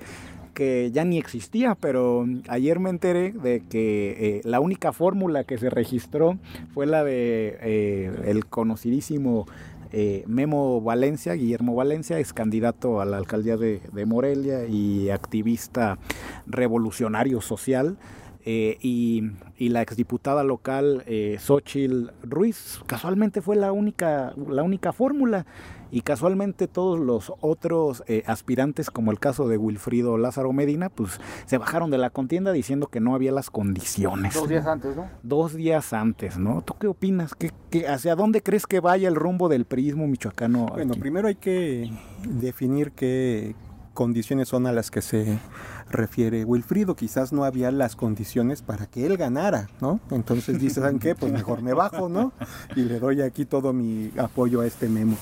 que 0.58 0.90
ya 0.90 1.04
ni 1.04 1.18
existía, 1.18 1.76
pero 1.76 2.26
ayer 2.48 2.80
me 2.80 2.90
enteré 2.90 3.30
de 3.30 3.60
que 3.60 4.38
eh, 4.38 4.40
la 4.42 4.58
única 4.58 4.92
fórmula 4.92 5.44
que 5.44 5.56
se 5.56 5.70
registró 5.70 6.36
fue 6.74 6.84
la 6.84 7.04
de 7.04 7.56
eh, 7.62 8.10
el 8.24 8.44
conocidísimo 8.44 9.46
eh, 9.92 10.24
Memo 10.26 10.80
Valencia, 10.80 11.34
Guillermo 11.34 11.76
Valencia, 11.76 12.18
es 12.18 12.32
candidato 12.32 13.00
a 13.00 13.04
la 13.04 13.18
alcaldía 13.18 13.56
de, 13.56 13.80
Morelia 14.04 14.66
y 14.66 15.10
activista 15.10 15.96
revolucionario 16.48 17.40
social. 17.40 17.96
Eh, 18.44 18.78
y, 18.80 19.24
y, 19.58 19.68
la 19.68 19.82
exdiputada 19.82 20.42
local 20.42 21.02
eh, 21.06 21.38
Ruiz. 22.22 22.80
Casualmente 22.86 23.42
fue 23.42 23.56
la 23.56 23.72
única, 23.72 24.32
la 24.48 24.62
única 24.62 24.92
fórmula 24.92 25.44
y 25.90 26.02
casualmente 26.02 26.68
todos 26.68 26.98
los 26.98 27.32
otros 27.40 28.02
eh, 28.06 28.22
aspirantes, 28.26 28.90
como 28.90 29.10
el 29.10 29.18
caso 29.18 29.48
de 29.48 29.56
Wilfrido 29.56 30.18
Lázaro 30.18 30.52
Medina, 30.52 30.88
pues 30.88 31.20
se 31.46 31.58
bajaron 31.58 31.90
de 31.90 31.98
la 31.98 32.10
contienda 32.10 32.52
diciendo 32.52 32.88
que 32.88 33.00
no 33.00 33.14
había 33.14 33.32
las 33.32 33.50
condiciones. 33.50 34.34
Dos 34.34 34.48
días 34.48 34.66
antes, 34.66 34.96
¿no? 34.96 35.08
Dos 35.22 35.54
días 35.54 35.92
antes, 35.92 36.38
¿no? 36.38 36.62
¿Tú 36.62 36.74
qué 36.78 36.86
opinas? 36.86 37.34
¿Qué, 37.34 37.52
qué, 37.70 37.88
hacia 37.88 38.14
dónde 38.14 38.42
crees 38.42 38.66
que 38.66 38.80
vaya 38.80 39.08
el 39.08 39.14
rumbo 39.14 39.48
del 39.48 39.64
prismo 39.64 40.06
michoacano? 40.06 40.66
Bueno, 40.66 40.92
aquí? 40.92 41.00
primero 41.00 41.28
hay 41.28 41.36
que 41.36 41.90
definir 42.24 42.92
qué 42.92 43.54
condiciones 43.98 44.46
son 44.46 44.68
a 44.68 44.72
las 44.72 44.92
que 44.92 45.02
se 45.02 45.40
refiere 45.90 46.44
Wilfrido. 46.44 46.94
Quizás 46.94 47.32
no 47.32 47.42
había 47.42 47.72
las 47.72 47.96
condiciones 47.96 48.62
para 48.62 48.86
que 48.86 49.04
él 49.04 49.16
ganara, 49.16 49.68
¿no? 49.80 49.98
Entonces 50.12 50.60
dice, 50.60 50.80
¿saben 50.80 51.00
qué? 51.00 51.16
Pues 51.16 51.32
mejor 51.32 51.62
me 51.62 51.72
bajo, 51.72 52.08
¿no? 52.08 52.32
Y 52.76 52.82
le 52.82 53.00
doy 53.00 53.22
aquí 53.22 53.44
todo 53.44 53.72
mi 53.72 54.12
apoyo 54.16 54.60
a 54.60 54.66
este 54.66 54.88
memo. 54.88 55.16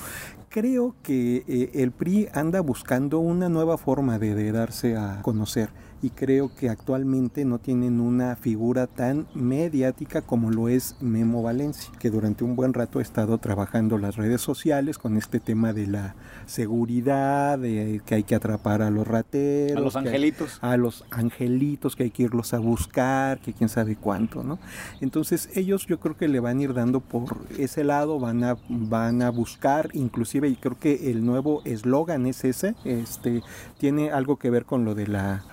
Creo 0.57 0.95
que 1.03 1.43
eh, 1.47 1.69
el 1.83 1.91
PRI 1.91 2.29
anda 2.33 2.61
buscando 2.61 3.19
una 3.19 3.47
nueva 3.47 3.77
forma 3.77 4.17
de, 4.17 4.33
de 4.33 4.51
darse 4.51 4.97
a 4.97 5.21
conocer 5.21 5.69
y 6.01 6.11
creo 6.11 6.51
que 6.53 6.69
actualmente 6.69 7.45
no 7.45 7.59
tienen 7.59 7.99
una 7.99 8.35
figura 8.35 8.87
tan 8.87 9.27
mediática 9.33 10.21
como 10.21 10.51
lo 10.51 10.69
es 10.69 10.95
Memo 11.01 11.41
Valencia, 11.41 11.91
que 11.99 12.09
durante 12.09 12.43
un 12.43 12.55
buen 12.55 12.73
rato 12.73 12.99
ha 12.99 13.01
estado 13.01 13.37
trabajando 13.37 13.97
las 13.97 14.15
redes 14.15 14.41
sociales 14.41 14.97
con 14.97 15.17
este 15.17 15.39
tema 15.39 15.73
de 15.73 15.87
la 15.87 16.15
seguridad, 16.45 17.57
de 17.57 18.01
que 18.05 18.15
hay 18.15 18.23
que 18.23 18.35
atrapar 18.35 18.81
a 18.81 18.91
los 18.91 19.07
rateros, 19.07 19.77
a 19.77 19.81
los 19.81 19.95
angelitos, 19.95 20.59
hay, 20.61 20.71
a 20.71 20.77
los 20.77 21.03
angelitos 21.09 21.95
que 21.95 22.03
hay 22.03 22.11
que 22.11 22.23
irlos 22.23 22.53
a 22.53 22.59
buscar, 22.59 23.39
que 23.39 23.53
quién 23.53 23.69
sabe 23.69 23.95
cuánto, 23.95 24.43
¿no? 24.43 24.59
Entonces 25.01 25.49
ellos 25.55 25.87
yo 25.87 25.99
creo 25.99 26.15
que 26.15 26.27
le 26.27 26.39
van 26.39 26.59
a 26.59 26.63
ir 26.63 26.73
dando 26.73 26.99
por 26.99 27.37
ese 27.57 27.83
lado, 27.83 28.19
van 28.19 28.43
a 28.43 28.57
van 28.69 29.21
a 29.21 29.31
buscar, 29.31 29.89
inclusive 29.93 30.47
y 30.47 30.55
creo 30.55 30.77
que 30.77 31.11
el 31.11 31.25
nuevo 31.25 31.61
eslogan 31.65 32.25
es 32.27 32.43
ese, 32.43 32.75
este 32.85 33.41
tiene 33.79 34.11
algo 34.11 34.37
que 34.37 34.49
ver 34.49 34.65
con 34.65 34.85
lo 34.85 34.95
de 34.95 35.07
la 35.07 35.43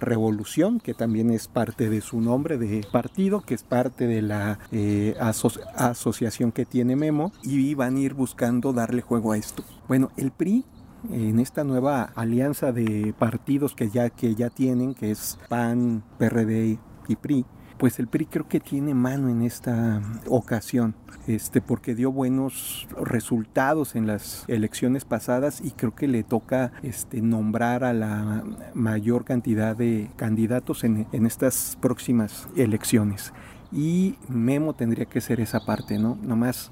que 0.82 0.94
también 0.94 1.30
es 1.30 1.48
parte 1.48 1.88
de 1.90 2.00
su 2.00 2.20
nombre 2.20 2.58
de 2.58 2.84
partido, 2.90 3.40
que 3.40 3.54
es 3.54 3.62
parte 3.62 4.06
de 4.06 4.22
la 4.22 4.58
eh, 4.72 5.14
aso 5.20 5.50
asociación 5.76 6.52
que 6.52 6.64
tiene 6.64 6.96
Memo, 6.96 7.32
y 7.42 7.74
van 7.74 7.96
a 7.96 8.00
ir 8.00 8.14
buscando 8.14 8.72
darle 8.72 9.02
juego 9.02 9.32
a 9.32 9.36
esto. 9.36 9.64
Bueno, 9.88 10.10
el 10.16 10.30
PRI 10.30 10.64
en 11.10 11.38
esta 11.38 11.64
nueva 11.64 12.12
alianza 12.14 12.72
de 12.72 13.14
partidos 13.18 13.74
que 13.74 13.90
ya, 13.90 14.10
que 14.10 14.34
ya 14.34 14.50
tienen, 14.50 14.94
que 14.94 15.10
es 15.10 15.38
PAN, 15.48 16.02
PRD 16.18 16.78
y 17.08 17.16
PRI, 17.16 17.44
pues 17.78 17.98
el 17.98 18.06
PRI 18.06 18.26
creo 18.26 18.48
que 18.48 18.60
tiene 18.60 18.94
mano 18.94 19.28
en 19.28 19.42
esta 19.42 20.00
ocasión, 20.28 20.94
este, 21.26 21.60
porque 21.60 21.94
dio 21.94 22.12
buenos 22.12 22.86
resultados 23.00 23.96
en 23.96 24.06
las 24.06 24.44
elecciones 24.48 25.04
pasadas 25.04 25.60
y 25.62 25.72
creo 25.72 25.94
que 25.94 26.06
le 26.06 26.22
toca 26.22 26.72
este, 26.82 27.20
nombrar 27.20 27.84
a 27.84 27.92
la 27.92 28.44
mayor 28.74 29.24
cantidad 29.24 29.76
de 29.76 30.10
candidatos 30.16 30.84
en, 30.84 31.06
en 31.12 31.26
estas 31.26 31.76
próximas 31.80 32.48
elecciones. 32.56 33.32
Y 33.72 34.16
Memo 34.28 34.74
tendría 34.74 35.06
que 35.06 35.20
ser 35.20 35.40
esa 35.40 35.60
parte, 35.60 35.98
¿no? 35.98 36.16
Nomás 36.22 36.70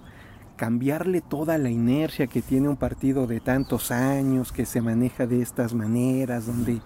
cambiarle 0.57 1.21
toda 1.21 1.59
la 1.59 1.71
inercia 1.71 2.29
que 2.29 2.43
tiene 2.43 2.69
un 2.69 2.77
partido 2.77 3.27
de 3.27 3.41
tantos 3.41 3.91
años, 3.91 4.53
que 4.53 4.67
se 4.67 4.81
maneja 4.81 5.27
de 5.27 5.43
estas 5.43 5.75
maneras, 5.75 6.47
donde 6.47 6.81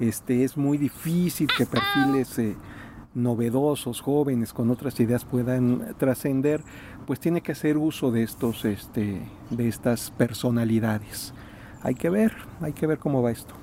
este, 0.00 0.42
es 0.42 0.56
muy 0.56 0.78
difícil 0.78 1.46
que 1.56 1.64
perfiles... 1.64 2.38
Eh, 2.40 2.56
novedosos, 3.14 4.00
jóvenes, 4.00 4.52
con 4.52 4.70
otras 4.70 4.98
ideas 5.00 5.24
puedan 5.24 5.94
trascender, 5.98 6.62
pues 7.06 7.20
tiene 7.20 7.40
que 7.40 7.52
hacer 7.52 7.76
uso 7.76 8.10
de 8.10 8.22
estos, 8.22 8.64
este, 8.64 9.20
de 9.50 9.68
estas 9.68 10.10
personalidades. 10.10 11.34
Hay 11.82 11.94
que 11.94 12.10
ver, 12.10 12.32
hay 12.60 12.72
que 12.72 12.86
ver 12.86 12.98
cómo 12.98 13.22
va 13.22 13.30
esto. 13.30 13.54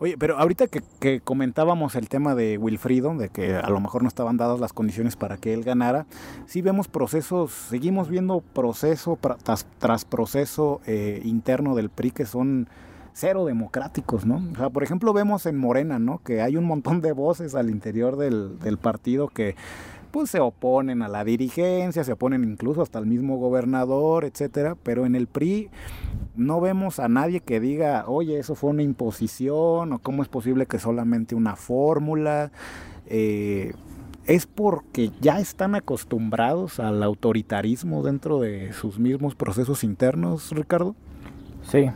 Oye, 0.00 0.16
pero 0.18 0.38
ahorita 0.38 0.66
que, 0.66 0.82
que, 1.00 1.20
comentábamos 1.20 1.94
el 1.94 2.08
tema 2.08 2.34
de 2.34 2.58
Wilfrido, 2.58 3.16
de 3.16 3.28
que 3.28 3.54
a 3.54 3.70
lo 3.70 3.80
mejor 3.80 4.02
no 4.02 4.08
estaban 4.08 4.36
dadas 4.36 4.58
las 4.58 4.72
condiciones 4.72 5.16
para 5.16 5.36
que 5.36 5.54
él 5.54 5.62
ganara, 5.62 6.06
sí 6.46 6.62
vemos 6.62 6.88
procesos, 6.88 7.52
seguimos 7.52 8.08
viendo 8.08 8.40
proceso 8.40 9.18
tras, 9.44 9.66
tras 9.78 10.04
proceso 10.04 10.80
eh, 10.86 11.20
interno 11.24 11.74
del 11.74 11.90
PRI 11.90 12.10
que 12.10 12.26
son 12.26 12.68
cero 13.14 13.46
democráticos, 13.46 14.26
¿no? 14.26 14.42
O 14.52 14.56
sea, 14.56 14.68
por 14.68 14.82
ejemplo, 14.82 15.12
vemos 15.12 15.46
en 15.46 15.56
Morena, 15.56 15.98
¿no? 15.98 16.18
Que 16.22 16.42
hay 16.42 16.56
un 16.56 16.64
montón 16.64 17.00
de 17.00 17.12
voces 17.12 17.54
al 17.54 17.70
interior 17.70 18.16
del, 18.16 18.58
del 18.58 18.76
partido 18.76 19.28
que 19.28 19.54
pues 20.10 20.30
se 20.30 20.38
oponen 20.38 21.02
a 21.02 21.08
la 21.08 21.24
dirigencia, 21.24 22.04
se 22.04 22.12
oponen 22.12 22.44
incluso 22.44 22.82
hasta 22.82 22.98
al 23.00 23.06
mismo 23.06 23.36
gobernador, 23.36 24.24
etcétera, 24.24 24.76
pero 24.80 25.06
en 25.06 25.16
el 25.16 25.26
PRI 25.26 25.70
no 26.36 26.60
vemos 26.60 27.00
a 27.00 27.08
nadie 27.08 27.40
que 27.40 27.58
diga, 27.58 28.04
oye, 28.06 28.38
eso 28.38 28.54
fue 28.54 28.70
una 28.70 28.84
imposición, 28.84 29.92
o 29.92 29.98
cómo 29.98 30.22
es 30.22 30.28
posible 30.28 30.66
que 30.66 30.78
solamente 30.78 31.34
una 31.34 31.56
fórmula. 31.56 32.52
Eh, 33.06 33.72
es 34.26 34.46
porque 34.46 35.10
ya 35.20 35.40
están 35.40 35.74
acostumbrados 35.74 36.80
al 36.80 37.02
autoritarismo 37.02 38.02
dentro 38.02 38.40
de 38.40 38.72
sus 38.72 38.98
mismos 38.98 39.34
procesos 39.34 39.84
internos, 39.84 40.50
Ricardo. 40.52 40.94
Sí, 41.62 41.90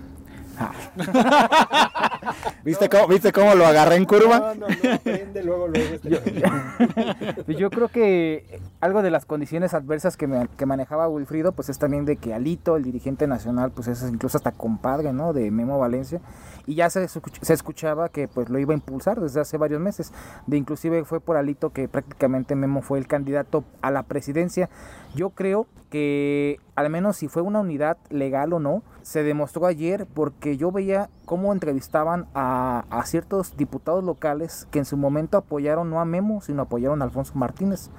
¿Viste, 2.64 2.88
cómo, 2.88 3.08
¿Viste 3.08 3.32
cómo 3.32 3.54
lo 3.54 3.66
agarré 3.66 3.96
en 3.96 4.04
curva? 4.04 4.38
No, 4.38 4.54
no, 4.54 4.68
no, 4.68 4.98
prende 4.98 5.42
luego, 5.42 5.68
luego. 5.68 5.94
Este 5.94 6.10
yo, 6.10 6.18
yo, 7.58 7.70
creo 7.70 7.88
que 7.88 8.60
algo 8.80 9.02
de 9.02 9.10
las 9.10 9.24
condiciones 9.24 9.74
adversas 9.74 10.16
que, 10.16 10.26
me, 10.26 10.48
que, 10.56 10.66
manejaba 10.66 11.08
Wilfrido, 11.08 11.52
pues 11.52 11.68
es 11.68 11.78
también 11.78 12.04
de 12.04 12.16
que 12.16 12.34
Alito, 12.34 12.76
el 12.76 12.84
dirigente 12.84 13.26
nacional, 13.26 13.70
pues 13.70 13.88
es 13.88 14.02
incluso 14.02 14.36
hasta 14.36 14.52
compadre, 14.52 15.12
¿no? 15.12 15.32
De 15.32 15.50
Memo 15.50 15.78
Valencia. 15.78 16.20
Y 16.66 16.74
ya 16.74 16.90
se, 16.90 17.08
se 17.08 17.54
escuchaba 17.54 18.08
que 18.10 18.28
pues 18.28 18.50
lo 18.50 18.58
iba 18.58 18.74
a 18.74 18.76
impulsar 18.76 19.20
desde 19.20 19.40
hace 19.40 19.56
varios 19.56 19.80
meses. 19.80 20.12
De 20.46 20.56
inclusive 20.56 21.04
fue 21.04 21.20
por 21.20 21.36
Alito 21.36 21.70
que 21.70 21.88
prácticamente 21.88 22.54
Memo 22.54 22.82
fue 22.82 22.98
el 22.98 23.06
candidato 23.06 23.64
a 23.80 23.90
la 23.90 24.02
presidencia. 24.02 24.68
Yo 25.14 25.30
creo 25.30 25.66
que 25.90 26.60
al 26.74 26.90
menos 26.90 27.16
si 27.16 27.28
fue 27.28 27.42
una 27.42 27.60
unidad 27.60 27.96
legal 28.10 28.52
o 28.52 28.58
no, 28.58 28.82
se 29.02 29.22
demostró 29.22 29.66
ayer 29.66 30.06
porque 30.06 30.56
yo 30.56 30.70
veía 30.70 31.08
cómo 31.24 31.52
entrevistaban 31.52 32.26
a, 32.34 32.84
ciertos 33.04 33.56
diputados 33.56 34.04
locales 34.04 34.66
que 34.70 34.78
en 34.78 34.84
su 34.84 34.96
momento 34.96 35.38
apoyaron 35.38 35.88
no 35.90 36.00
a 36.00 36.04
Memo, 36.04 36.40
sino 36.42 36.62
apoyaron 36.62 37.00
a 37.00 37.06
Alfonso 37.06 37.32
Martínez. 37.36 37.90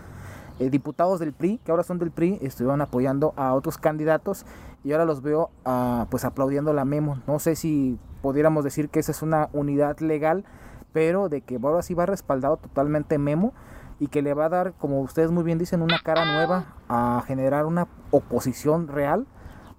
Eh, 0.59 0.69
diputados 0.69 1.19
del 1.19 1.33
PRI, 1.33 1.59
que 1.63 1.71
ahora 1.71 1.83
son 1.83 1.99
del 1.99 2.11
PRI, 2.11 2.37
estuvieron 2.41 2.81
apoyando 2.81 3.33
a 3.37 3.53
otros 3.53 3.77
candidatos 3.77 4.45
y 4.83 4.91
ahora 4.91 5.05
los 5.05 5.21
veo 5.21 5.49
uh, 5.65 6.05
pues 6.09 6.25
aplaudiendo 6.25 6.73
la 6.73 6.85
Memo. 6.85 7.21
No 7.27 7.39
sé 7.39 7.55
si 7.55 7.97
pudiéramos 8.21 8.63
decir 8.63 8.89
que 8.89 8.99
esa 8.99 9.13
es 9.13 9.21
una 9.21 9.49
unidad 9.53 9.99
legal, 9.99 10.43
pero 10.91 11.29
de 11.29 11.41
que 11.41 11.57
ahora 11.61 11.81
sí 11.81 11.93
va 11.93 12.05
respaldado 12.05 12.57
totalmente 12.57 13.17
Memo 13.17 13.53
y 13.99 14.07
que 14.07 14.21
le 14.21 14.33
va 14.33 14.45
a 14.45 14.49
dar, 14.49 14.73
como 14.73 15.01
ustedes 15.01 15.31
muy 15.31 15.43
bien 15.43 15.57
dicen, 15.57 15.81
una 15.81 15.99
cara 16.03 16.25
nueva 16.25 16.65
a 16.87 17.23
generar 17.27 17.65
una 17.65 17.87
oposición 18.11 18.87
real 18.87 19.27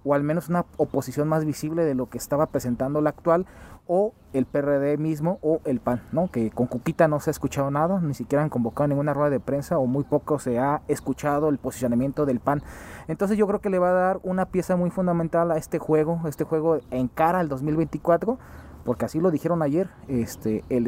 o 0.03 0.13
al 0.13 0.23
menos 0.23 0.49
una 0.49 0.65
oposición 0.77 1.27
más 1.27 1.45
visible 1.45 1.83
de 1.83 1.95
lo 1.95 2.09
que 2.09 2.17
estaba 2.17 2.47
presentando 2.47 3.01
la 3.01 3.11
actual 3.11 3.45
o 3.87 4.13
el 4.33 4.45
PRD 4.45 4.97
mismo 4.97 5.37
o 5.41 5.59
el 5.65 5.79
PAN, 5.79 6.01
¿no? 6.11 6.29
Que 6.29 6.49
con 6.49 6.67
Cuquita 6.67 7.07
no 7.07 7.19
se 7.19 7.29
ha 7.29 7.31
escuchado 7.31 7.69
nada, 7.71 7.99
ni 7.99 8.13
siquiera 8.13 8.43
han 8.43 8.49
convocado 8.49 8.87
ninguna 8.87 9.13
rueda 9.13 9.29
de 9.29 9.39
prensa 9.39 9.77
o 9.77 9.85
muy 9.85 10.03
poco 10.03 10.39
se 10.39 10.59
ha 10.59 10.81
escuchado 10.87 11.49
el 11.49 11.57
posicionamiento 11.57 12.25
del 12.25 12.39
PAN. 12.39 12.63
Entonces 13.07 13.37
yo 13.37 13.47
creo 13.47 13.59
que 13.59 13.69
le 13.69 13.79
va 13.79 13.89
a 13.89 13.93
dar 13.93 14.19
una 14.23 14.45
pieza 14.45 14.75
muy 14.75 14.89
fundamental 14.91 15.51
a 15.51 15.57
este 15.57 15.77
juego, 15.77 16.21
este 16.27 16.45
juego 16.45 16.79
en 16.89 17.07
cara 17.07 17.39
al 17.39 17.49
2024, 17.49 18.39
porque 18.85 19.05
así 19.05 19.19
lo 19.19 19.29
dijeron 19.29 19.61
ayer, 19.61 19.89
este, 20.07 20.63
el 20.69 20.87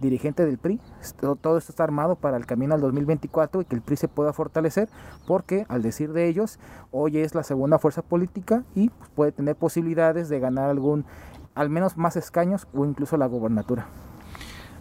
dirigente 0.00 0.44
del 0.44 0.58
PRI. 0.58 0.80
Todo 1.18 1.58
esto 1.58 1.72
está 1.72 1.84
armado 1.84 2.16
para 2.16 2.36
el 2.36 2.46
camino 2.46 2.74
al 2.74 2.80
2024 2.80 3.62
y 3.62 3.64
que 3.64 3.76
el 3.76 3.82
PRI 3.82 3.96
se 3.96 4.08
pueda 4.08 4.32
fortalecer 4.32 4.88
porque 5.26 5.66
al 5.68 5.82
decir 5.82 6.12
de 6.12 6.28
ellos, 6.28 6.58
hoy 6.90 7.18
es 7.18 7.34
la 7.34 7.42
segunda 7.42 7.78
fuerza 7.78 8.02
política 8.02 8.64
y 8.74 8.90
puede 9.14 9.32
tener 9.32 9.56
posibilidades 9.56 10.28
de 10.28 10.40
ganar 10.40 10.70
algún, 10.70 11.04
al 11.54 11.70
menos 11.70 11.96
más 11.96 12.16
escaños 12.16 12.66
o 12.74 12.84
incluso 12.84 13.16
la 13.16 13.26
gobernatura. 13.26 13.86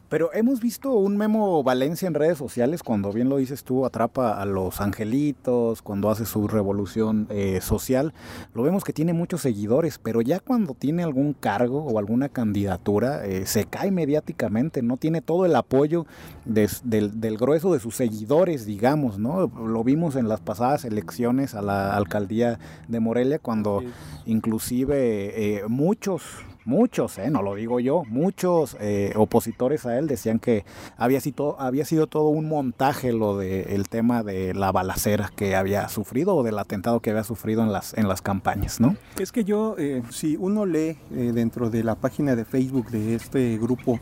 Pero 0.07 0.31
hemos 0.33 0.61
visto 0.61 0.93
un 0.93 1.17
Memo 1.17 1.63
Valencia 1.63 2.07
en 2.07 2.13
redes 2.13 2.37
sociales, 2.37 2.83
cuando 2.83 3.11
bien 3.11 3.27
lo 3.27 3.37
dices 3.37 3.63
tú, 3.63 3.85
atrapa 3.85 4.39
a 4.39 4.45
los 4.45 4.79
angelitos, 4.79 5.81
cuando 5.81 6.11
hace 6.11 6.25
su 6.25 6.47
revolución 6.47 7.27
eh, 7.29 7.59
social. 7.61 8.13
Lo 8.53 8.61
vemos 8.61 8.83
que 8.83 8.93
tiene 8.93 9.13
muchos 9.13 9.41
seguidores, 9.41 9.97
pero 9.97 10.21
ya 10.21 10.39
cuando 10.39 10.75
tiene 10.75 11.03
algún 11.03 11.33
cargo 11.33 11.83
o 11.83 11.97
alguna 11.97 12.29
candidatura, 12.29 13.25
eh, 13.25 13.47
se 13.47 13.65
cae 13.65 13.89
mediáticamente, 13.89 14.83
no 14.83 14.97
tiene 14.97 15.21
todo 15.21 15.45
el 15.45 15.55
apoyo 15.55 16.05
del, 16.45 16.69
del, 16.83 17.37
grueso 17.37 17.73
de 17.73 17.79
sus 17.79 17.95
seguidores, 17.95 18.65
digamos, 18.65 19.17
¿no? 19.17 19.47
Lo 19.47 19.83
vimos 19.83 20.15
en 20.15 20.27
las 20.27 20.39
pasadas 20.39 20.85
elecciones 20.85 21.55
a 21.55 21.63
la 21.63 21.95
alcaldía 21.95 22.59
de 22.87 22.99
Morelia, 22.99 23.39
cuando 23.39 23.83
inclusive 24.25 25.57
eh, 25.57 25.63
muchos 25.67 26.21
muchos, 26.65 27.17
eh, 27.17 27.29
no 27.29 27.41
lo 27.41 27.55
digo 27.55 27.79
yo, 27.79 28.03
muchos 28.07 28.75
eh, 28.79 29.13
opositores 29.15 29.85
a 29.85 29.97
él 29.97 30.07
decían 30.07 30.39
que 30.39 30.65
había 30.97 31.21
sido, 31.21 32.07
todo 32.07 32.29
un 32.29 32.47
montaje 32.47 33.13
lo 33.13 33.37
del 33.37 33.87
tema 33.87 34.23
de 34.23 34.53
la 34.53 34.71
balacera 34.71 35.31
que 35.35 35.55
había 35.55 35.87
sufrido 35.89 36.35
o 36.35 36.43
del 36.43 36.59
atentado 36.59 36.99
que 36.99 37.11
había 37.11 37.23
sufrido 37.23 37.63
en 37.63 37.71
las, 37.71 37.93
en 37.93 38.07
las 38.07 38.21
campañas, 38.21 38.79
¿no? 38.79 38.95
Es 39.19 39.31
que 39.31 39.43
yo, 39.43 39.75
eh, 39.77 40.03
si 40.09 40.35
uno 40.35 40.65
lee 40.65 40.97
dentro 41.09 41.69
de 41.69 41.83
la 41.83 41.95
página 41.95 42.35
de 42.35 42.45
Facebook 42.45 42.89
de 42.89 43.15
este 43.15 43.57
grupo 43.57 43.99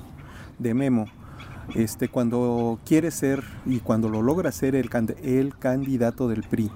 de 0.59 0.73
Memo, 0.73 1.05
este, 1.75 2.09
cuando 2.09 2.79
quiere 2.85 3.11
ser 3.11 3.43
y 3.65 3.79
cuando 3.79 4.09
lo 4.09 4.21
logra 4.21 4.51
ser 4.51 4.75
el, 4.75 4.89
el 5.23 5.57
candidato 5.57 6.27
del 6.27 6.43
PRI, 6.43 6.71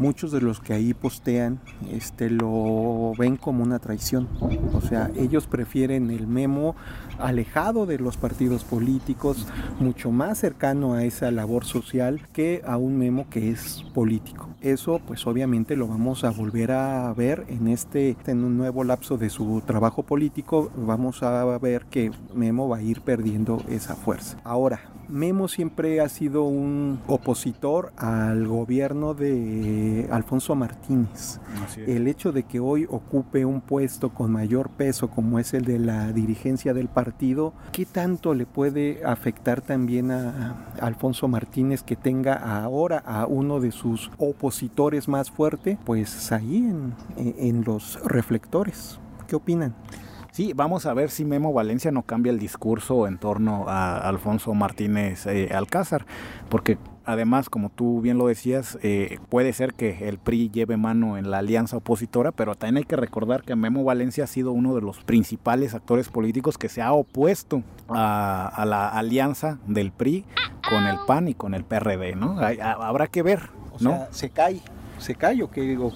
muchos 0.00 0.32
de 0.32 0.40
los 0.40 0.58
que 0.58 0.72
ahí 0.72 0.94
postean 0.94 1.60
este, 1.92 2.30
lo 2.30 3.12
ven 3.16 3.36
como 3.36 3.62
una 3.62 3.78
traición. 3.78 4.26
O 4.72 4.80
sea, 4.80 5.10
ellos 5.16 5.46
prefieren 5.46 6.10
el 6.10 6.26
memo 6.26 6.74
alejado 7.18 7.86
de 7.86 7.98
los 7.98 8.16
partidos 8.16 8.64
políticos, 8.64 9.46
mucho 9.78 10.10
más 10.10 10.38
cercano 10.38 10.94
a 10.94 11.04
esa 11.04 11.30
labor 11.30 11.64
social 11.64 12.26
que 12.32 12.62
a 12.66 12.78
un 12.78 12.96
memo 12.96 13.28
que 13.30 13.50
es 13.50 13.84
político. 13.94 14.48
Eso 14.62 15.00
pues 15.06 15.26
obviamente 15.26 15.76
lo 15.76 15.86
vamos 15.86 16.24
a 16.24 16.30
volver 16.30 16.72
a 16.72 17.12
ver 17.12 17.44
en 17.48 17.68
este 17.68 18.16
en 18.26 18.44
un 18.44 18.56
nuevo 18.56 18.84
lapso 18.84 19.18
de 19.18 19.28
su 19.28 19.62
trabajo 19.66 20.02
político, 20.02 20.70
vamos 20.76 21.22
a 21.22 21.44
ver 21.58 21.84
que 21.86 22.10
Memo 22.34 22.68
va 22.68 22.78
a 22.78 22.82
ir 22.82 23.02
perdiendo 23.02 23.62
esa 23.68 23.94
fuerza. 23.94 24.38
Ahora, 24.44 24.80
Memo 25.10 25.48
siempre 25.48 26.00
ha 26.00 26.08
sido 26.08 26.44
un 26.44 27.00
opositor 27.06 27.92
al 27.96 28.46
gobierno 28.46 29.14
de 29.14 30.08
Alfonso 30.10 30.54
Martínez. 30.54 31.40
El 31.86 32.06
hecho 32.06 32.32
de 32.32 32.44
que 32.44 32.60
hoy 32.60 32.86
ocupe 32.88 33.44
un 33.44 33.60
puesto 33.60 34.10
con 34.10 34.30
mayor 34.30 34.70
peso 34.70 35.08
como 35.08 35.38
es 35.38 35.52
el 35.54 35.64
de 35.64 35.78
la 35.78 36.12
dirigencia 36.12 36.74
del 36.74 36.88
partido, 36.88 37.52
¿qué 37.72 37.86
tanto 37.86 38.34
le 38.34 38.46
puede 38.46 39.04
afectar 39.04 39.60
también 39.60 40.10
a, 40.10 40.70
Alfonso 40.80 41.28
Martínez 41.28 41.82
que 41.82 41.96
tenga 41.96 42.34
ahora 42.34 42.98
a 42.98 43.26
uno 43.26 43.60
de 43.60 43.72
sus 43.72 44.10
opositores 44.18 45.08
más 45.08 45.30
fuerte? 45.30 45.78
Pues 45.84 46.30
ahí 46.32 46.56
en, 46.56 46.94
en 47.16 47.64
los 47.64 47.98
reflectores. 48.04 48.98
¿Qué 49.26 49.36
opinan? 49.36 49.74
Sí, 50.32 50.52
vamos 50.54 50.86
a 50.86 50.94
ver 50.94 51.10
si 51.10 51.24
Memo 51.24 51.52
Valencia 51.52 51.90
no 51.90 52.02
cambia 52.02 52.30
el 52.30 52.38
discurso 52.38 53.06
en 53.08 53.18
torno 53.18 53.64
a 53.68 53.98
Alfonso 53.98 54.54
Martínez 54.54 55.26
eh, 55.26 55.50
Alcázar, 55.52 56.06
porque 56.48 56.78
además, 57.04 57.50
como 57.50 57.68
tú 57.68 58.00
bien 58.00 58.16
lo 58.16 58.28
decías, 58.28 58.78
eh, 58.82 59.18
puede 59.28 59.52
ser 59.52 59.74
que 59.74 60.08
el 60.08 60.18
PRI 60.18 60.50
lleve 60.50 60.76
mano 60.76 61.18
en 61.18 61.30
la 61.30 61.38
alianza 61.38 61.76
opositora, 61.76 62.30
pero 62.30 62.54
también 62.54 62.78
hay 62.78 62.84
que 62.84 62.96
recordar 62.96 63.42
que 63.42 63.56
Memo 63.56 63.82
Valencia 63.82 64.24
ha 64.24 64.28
sido 64.28 64.52
uno 64.52 64.74
de 64.76 64.82
los 64.82 64.98
principales 65.02 65.74
actores 65.74 66.08
políticos 66.08 66.58
que 66.58 66.68
se 66.68 66.80
ha 66.80 66.92
opuesto 66.92 67.64
a, 67.88 68.64
la 68.66 68.88
alianza 68.88 69.58
del 69.66 69.90
PRI 69.90 70.24
con 70.68 70.86
el 70.86 70.96
PAN 71.06 71.26
y 71.26 71.34
con 71.34 71.54
el 71.54 71.64
PRD, 71.64 72.14
¿no? 72.14 72.38
habrá 72.38 73.08
que 73.08 73.22
ver, 73.22 73.50
¿no? 73.80 74.06
se 74.10 74.30
cae 74.30 74.60
se 75.00 75.14
cae 75.14 75.42
o 75.42 75.50
qué, 75.50 75.74
lo 75.74 75.90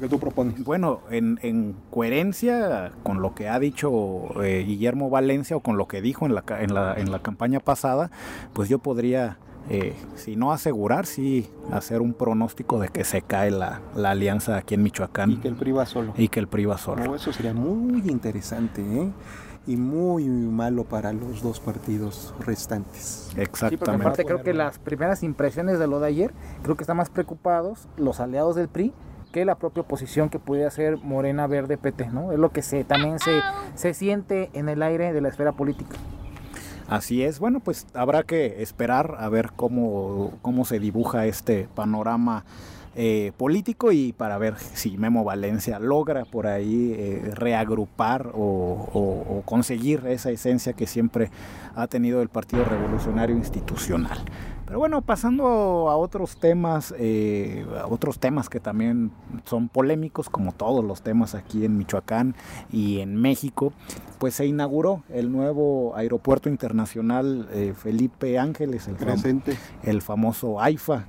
que 0.00 0.08
tú 0.08 0.18
propones? 0.18 0.62
Bueno, 0.64 1.00
en, 1.10 1.76
coherencia 1.90 2.92
con 3.02 3.20
lo 3.22 3.34
que 3.34 3.48
ha 3.48 3.58
dicho 3.58 4.42
eh, 4.42 4.64
Guillermo 4.66 5.10
Valencia 5.10 5.56
o 5.56 5.60
con 5.60 5.76
lo 5.76 5.86
que 5.86 6.02
dijo 6.02 6.26
en 6.26 6.34
la, 6.34 6.44
en 6.58 6.74
la, 6.74 6.94
en 6.94 7.10
la 7.10 7.20
campaña 7.20 7.60
pasada, 7.60 8.10
pues 8.52 8.68
yo 8.68 8.78
podría, 8.78 9.38
eh, 9.70 9.94
si 10.16 10.36
no 10.36 10.52
asegurar, 10.52 11.06
sí 11.06 11.48
hacer 11.72 12.02
un 12.02 12.12
pronóstico 12.12 12.78
de 12.78 12.88
que 12.88 13.04
se 13.04 13.22
cae 13.22 13.50
la, 13.50 13.80
alianza 13.96 14.56
aquí 14.56 14.74
en 14.74 14.82
Michoacán. 14.82 15.32
Y 15.32 15.36
que 15.36 15.48
el 15.48 15.56
PRI 15.56 15.72
va 15.72 15.86
solo. 15.86 16.12
Y 16.16 16.28
que 16.28 16.40
el 16.40 16.48
PRI 16.48 16.66
va 16.66 16.78
solo. 16.78 17.14
eso 17.14 17.32
sería 17.32 17.54
muy 17.54 18.02
interesante, 18.10 18.82
¿eh? 18.82 19.10
Y 19.66 19.76
muy, 19.76 20.24
malo 20.24 20.84
para 20.84 21.12
los 21.12 21.42
dos 21.42 21.60
partidos 21.60 22.34
restantes. 22.40 23.30
Exactamente. 23.36 23.84
Sí, 23.84 24.00
aparte 24.00 24.24
creo 24.24 24.42
que 24.42 24.54
las 24.54 24.78
primeras 24.78 25.22
impresiones 25.22 25.78
de 25.78 25.86
lo 25.86 26.00
de 26.00 26.08
ayer, 26.08 26.32
creo 26.62 26.76
que 26.76 26.82
están 26.82 26.96
más 26.96 27.10
preocupados 27.10 27.88
los 27.96 28.20
aliados 28.20 28.56
del 28.56 28.68
PRI 28.68 28.92
que 29.32 29.44
la 29.44 29.56
propia 29.56 29.80
oposición 29.80 30.28
que 30.28 30.38
puede 30.38 30.64
hacer 30.64 30.98
Morena 30.98 31.48
Verde 31.48 31.76
PT, 31.76 32.06
¿no? 32.10 32.30
Es 32.30 32.38
lo 32.38 32.52
que 32.52 32.62
se 32.62 32.84
también 32.84 33.18
se, 33.18 33.40
se 33.74 33.92
siente 33.92 34.48
en 34.52 34.68
el 34.68 34.80
aire 34.80 35.12
de 35.12 35.20
la 35.20 35.28
esfera 35.28 35.50
política. 35.50 35.96
Así 36.88 37.24
es, 37.24 37.40
bueno, 37.40 37.58
pues 37.58 37.86
habrá 37.94 38.22
que 38.22 38.62
esperar 38.62 39.16
a 39.18 39.28
ver 39.28 39.50
cómo, 39.56 40.34
cómo 40.40 40.64
se 40.64 40.78
dibuja 40.78 41.26
este 41.26 41.66
panorama 41.74 42.44
eh, 42.96 43.32
político 43.36 43.90
y 43.90 44.12
para 44.12 44.38
ver 44.38 44.56
si 44.56 44.96
Memo 44.96 45.24
Valencia 45.24 45.80
logra 45.80 46.24
por 46.24 46.46
ahí 46.46 46.94
eh, 46.96 47.30
reagrupar 47.34 48.30
o, 48.32 49.42
conseguir 49.44 50.06
esa 50.06 50.30
esencia 50.30 50.74
que 50.74 50.86
siempre 50.86 51.30
ha 51.74 51.88
tenido 51.88 52.22
el 52.22 52.28
Partido 52.28 52.64
Revolucionario 52.64 53.36
Institucional. 53.36 54.18
Pero 54.64 54.78
bueno, 54.78 55.02
pasando 55.02 55.90
a 55.90 55.96
otros 55.96 56.36
temas, 56.38 56.94
eh, 56.96 57.66
a 57.78 57.86
otros 57.86 58.20
temas 58.20 58.48
que 58.48 58.60
también 58.60 59.10
son 59.44 59.68
polémicos, 59.68 60.30
como 60.30 60.52
todos 60.52 60.84
los 60.84 61.02
temas 61.02 61.34
aquí 61.34 61.64
en 61.64 61.76
Michoacán 61.76 62.36
y 62.70 63.00
en 63.00 63.16
México, 63.16 63.72
pues 64.18 64.34
se 64.34 64.46
inauguró 64.46 65.02
el 65.10 65.32
nuevo 65.32 65.94
aeropuerto 65.96 66.48
internacional 66.48 67.48
Felipe 67.76 68.38
Ángeles, 68.38 68.88
el, 68.88 69.42
el 69.82 70.00
famoso 70.00 70.60
AIFA, 70.60 71.06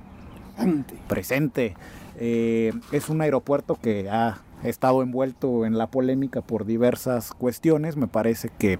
presente. 1.08 1.74
Eh, 2.18 2.72
es 2.92 3.08
un 3.08 3.20
aeropuerto 3.20 3.76
que 3.80 4.08
ha 4.08 4.38
estado 4.62 5.02
envuelto 5.02 5.66
en 5.66 5.76
la 5.76 5.88
polémica 5.88 6.40
por 6.40 6.64
diversas 6.64 7.32
cuestiones. 7.32 7.96
Me 7.96 8.06
parece 8.06 8.50
que 8.58 8.78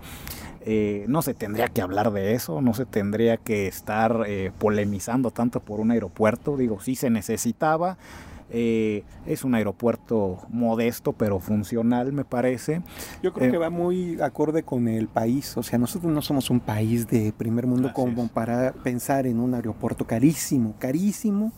eh, 0.62 1.04
no 1.08 1.22
se 1.22 1.34
tendría 1.34 1.68
que 1.68 1.82
hablar 1.82 2.12
de 2.12 2.34
eso, 2.34 2.60
no 2.60 2.74
se 2.74 2.86
tendría 2.86 3.36
que 3.36 3.66
estar 3.68 4.24
eh, 4.26 4.50
polemizando 4.58 5.30
tanto 5.30 5.60
por 5.60 5.80
un 5.80 5.90
aeropuerto. 5.90 6.56
Digo, 6.56 6.80
sí 6.80 6.96
se 6.96 7.10
necesitaba. 7.10 7.98
Eh, 8.50 9.02
es 9.26 9.42
un 9.42 9.56
aeropuerto 9.56 10.38
modesto 10.48 11.12
pero 11.12 11.40
funcional, 11.40 12.12
me 12.12 12.24
parece. 12.24 12.82
Yo 13.22 13.32
creo 13.32 13.50
que 13.50 13.56
eh, 13.56 13.60
va 13.60 13.70
muy 13.70 14.20
acorde 14.20 14.62
con 14.62 14.86
el 14.88 15.08
país. 15.08 15.56
O 15.56 15.62
sea, 15.62 15.78
nosotros 15.78 16.12
no 16.12 16.22
somos 16.22 16.48
un 16.50 16.60
país 16.60 17.08
de 17.08 17.32
primer 17.32 17.66
mundo 17.66 17.92
como 17.92 18.28
para 18.28 18.72
pensar 18.72 19.26
en 19.26 19.40
un 19.40 19.54
aeropuerto 19.54 20.06
carísimo, 20.06 20.74
carísimo, 20.78 21.52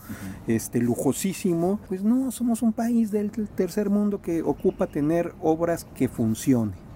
este, 0.46 0.81
lujosísimo. 0.81 1.79
Pues 1.88 2.03
no, 2.03 2.31
somos 2.31 2.62
un 2.62 2.72
país 2.72 3.11
del 3.11 3.31
tercer 3.31 3.90
mundo 3.90 4.22
que 4.22 4.42
ocupa 4.42 4.87
tener 4.87 5.35
obras 5.40 5.87
que 5.94 6.09
funcionen. 6.09 6.88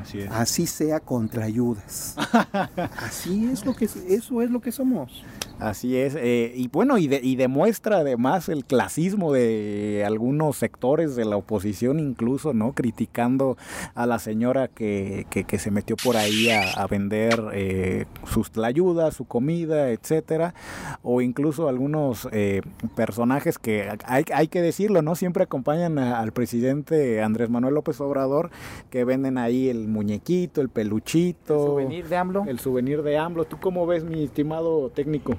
Así, 0.00 0.18
es. 0.20 0.30
Así 0.30 0.66
sea 0.66 1.00
contra 1.00 1.44
ayudas. 1.44 2.14
Así 2.98 3.48
es 3.50 3.64
lo 3.64 3.74
que 3.74 3.86
eso 3.86 4.42
es 4.42 4.50
lo 4.50 4.60
que 4.60 4.70
somos. 4.70 5.24
Así 5.60 5.96
es, 5.96 6.14
eh, 6.14 6.52
y 6.54 6.68
bueno, 6.68 6.98
y, 6.98 7.12
y, 7.12 7.34
demuestra 7.34 7.98
además 7.98 8.48
el 8.48 8.64
clasismo 8.64 9.32
de 9.32 10.04
algunos 10.06 10.56
sectores 10.56 11.16
de 11.16 11.24
la 11.24 11.36
oposición, 11.36 11.98
incluso, 11.98 12.54
¿no? 12.54 12.74
Criticando 12.74 13.56
a 13.96 14.06
la 14.06 14.20
señora 14.20 14.68
que, 14.68 15.26
que, 15.30 15.58
se 15.58 15.72
metió 15.72 15.96
por 15.96 16.16
ahí 16.16 16.48
a, 16.50 16.86
vender 16.86 17.42
eh, 17.54 18.06
sus 18.24 18.56
ayudas, 18.58 19.16
su 19.16 19.24
comida, 19.24 19.90
etcétera, 19.90 20.54
o 21.02 21.22
incluso 21.22 21.68
algunos 21.68 22.28
eh, 22.30 22.62
personajes 22.94 23.58
que 23.58 23.90
hay, 24.04 24.24
hay, 24.32 24.46
que 24.46 24.62
decirlo, 24.62 25.02
¿no? 25.02 25.16
Siempre 25.16 25.42
acompañan 25.42 25.98
al 25.98 26.30
presidente 26.30 27.20
Andrés 27.20 27.50
Manuel 27.50 27.74
López 27.74 28.00
Obrador, 28.00 28.50
que 28.90 29.02
venden 29.02 29.38
ahí 29.38 29.68
el 29.68 29.88
muñequito, 29.88 30.60
el 30.60 30.68
peluchito. 30.68 31.54
El 31.54 31.66
souvenir 31.66 32.08
de 32.08 32.16
AMLO. 32.16 32.44
El 32.46 32.60
souvenir 32.60 33.02
de 33.02 33.18
AMLO. 33.18 33.44
¿Tú 33.44 33.58
cómo 33.60 33.88
ves, 33.88 34.04
mi 34.04 34.22
estimado 34.22 34.90
técnico? 34.90 35.34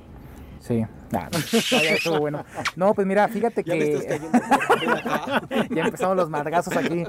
Sí, 0.60 0.86
Nah, 1.12 1.24
no, 1.32 1.40
ya 1.82 1.90
estuvo 1.96 2.20
bueno. 2.20 2.44
No, 2.76 2.94
pues 2.94 3.08
mira, 3.08 3.28
fíjate 3.28 3.64
Ya 3.64 3.74
que 3.74 4.20
ya 5.76 5.84
empezamos 5.86 6.16
los 6.16 6.30
margazos 6.30 6.76
aquí. 6.78 7.04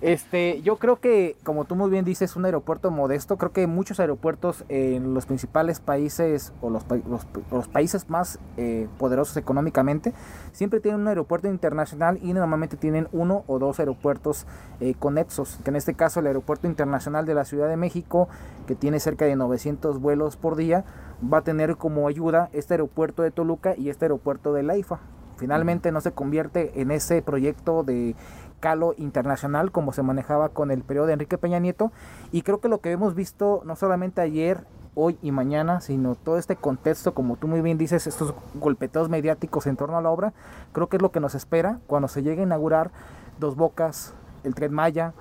Este, 0.00 0.60
yo 0.62 0.76
creo 0.76 1.00
que, 1.00 1.36
como 1.42 1.64
tú 1.64 1.76
muy 1.76 1.90
bien 1.90 2.04
dices, 2.04 2.36
un 2.36 2.44
aeropuerto 2.44 2.90
modesto. 2.90 3.36
Creo 3.36 3.52
que 3.52 3.66
muchos 3.66 4.00
aeropuertos 4.00 4.64
en 4.68 5.14
los 5.14 5.26
principales 5.26 5.80
países 5.80 6.52
o 6.60 6.70
los, 6.70 6.84
los- 7.08 7.26
los 7.50 7.68
países 7.68 8.08
más 8.10 8.38
eh, 8.56 8.88
poderosos 8.98 9.36
económicamente 9.36 10.12
siempre 10.52 10.80
tienen 10.80 11.00
un 11.00 11.08
aeropuerto 11.08 11.48
internacional 11.48 12.18
y 12.22 12.32
normalmente 12.32 12.76
tienen 12.76 13.08
uno 13.12 13.44
o 13.46 13.58
dos 13.58 13.78
aeropuertos 13.80 14.46
eh, 14.80 14.94
conexos. 14.98 15.58
Que 15.64 15.70
en 15.70 15.76
este 15.76 15.94
caso 15.94 16.20
el 16.20 16.26
aeropuerto 16.26 16.66
internacional 16.66 17.26
de 17.26 17.34
la 17.34 17.44
Ciudad 17.44 17.68
de 17.68 17.76
México, 17.76 18.28
que 18.66 18.74
tiene 18.74 19.00
cerca 19.00 19.24
de 19.24 19.36
900 19.36 20.00
vuelos 20.00 20.36
por 20.36 20.56
día, 20.56 20.84
va 21.22 21.38
a 21.38 21.42
tener 21.42 21.76
como 21.76 22.08
ayuda 22.08 22.48
este 22.52 22.74
aeropuerto 22.74 23.22
de 23.22 23.29
Toluca 23.32 23.74
y 23.76 23.90
este 23.90 24.06
aeropuerto 24.06 24.52
de 24.52 24.62
Laifa. 24.62 25.00
Finalmente 25.36 25.90
no 25.90 26.00
se 26.00 26.12
convierte 26.12 26.80
en 26.80 26.90
ese 26.90 27.22
proyecto 27.22 27.82
de 27.82 28.14
calo 28.60 28.94
internacional 28.98 29.72
como 29.72 29.92
se 29.92 30.02
manejaba 30.02 30.50
con 30.50 30.70
el 30.70 30.82
periodo 30.82 31.06
de 31.06 31.14
Enrique 31.14 31.38
Peña 31.38 31.58
Nieto 31.58 31.92
y 32.30 32.42
creo 32.42 32.60
que 32.60 32.68
lo 32.68 32.80
que 32.80 32.92
hemos 32.92 33.14
visto 33.14 33.62
no 33.64 33.74
solamente 33.74 34.20
ayer, 34.20 34.66
hoy 34.94 35.18
y 35.22 35.32
mañana, 35.32 35.80
sino 35.80 36.14
todo 36.14 36.36
este 36.36 36.56
contexto, 36.56 37.14
como 37.14 37.36
tú 37.36 37.48
muy 37.48 37.62
bien 37.62 37.78
dices, 37.78 38.06
estos 38.06 38.34
golpeteos 38.54 39.08
mediáticos 39.08 39.66
en 39.66 39.76
torno 39.76 39.96
a 39.96 40.02
la 40.02 40.10
obra, 40.10 40.32
creo 40.72 40.88
que 40.88 40.96
es 40.96 41.02
lo 41.02 41.10
que 41.10 41.20
nos 41.20 41.34
espera 41.34 41.80
cuando 41.86 42.08
se 42.08 42.22
llegue 42.22 42.42
a 42.42 42.44
inaugurar 42.44 42.90
Dos 43.38 43.56
Bocas, 43.56 44.12
el 44.44 44.54
Tren 44.54 44.72
Maya, 44.72 45.14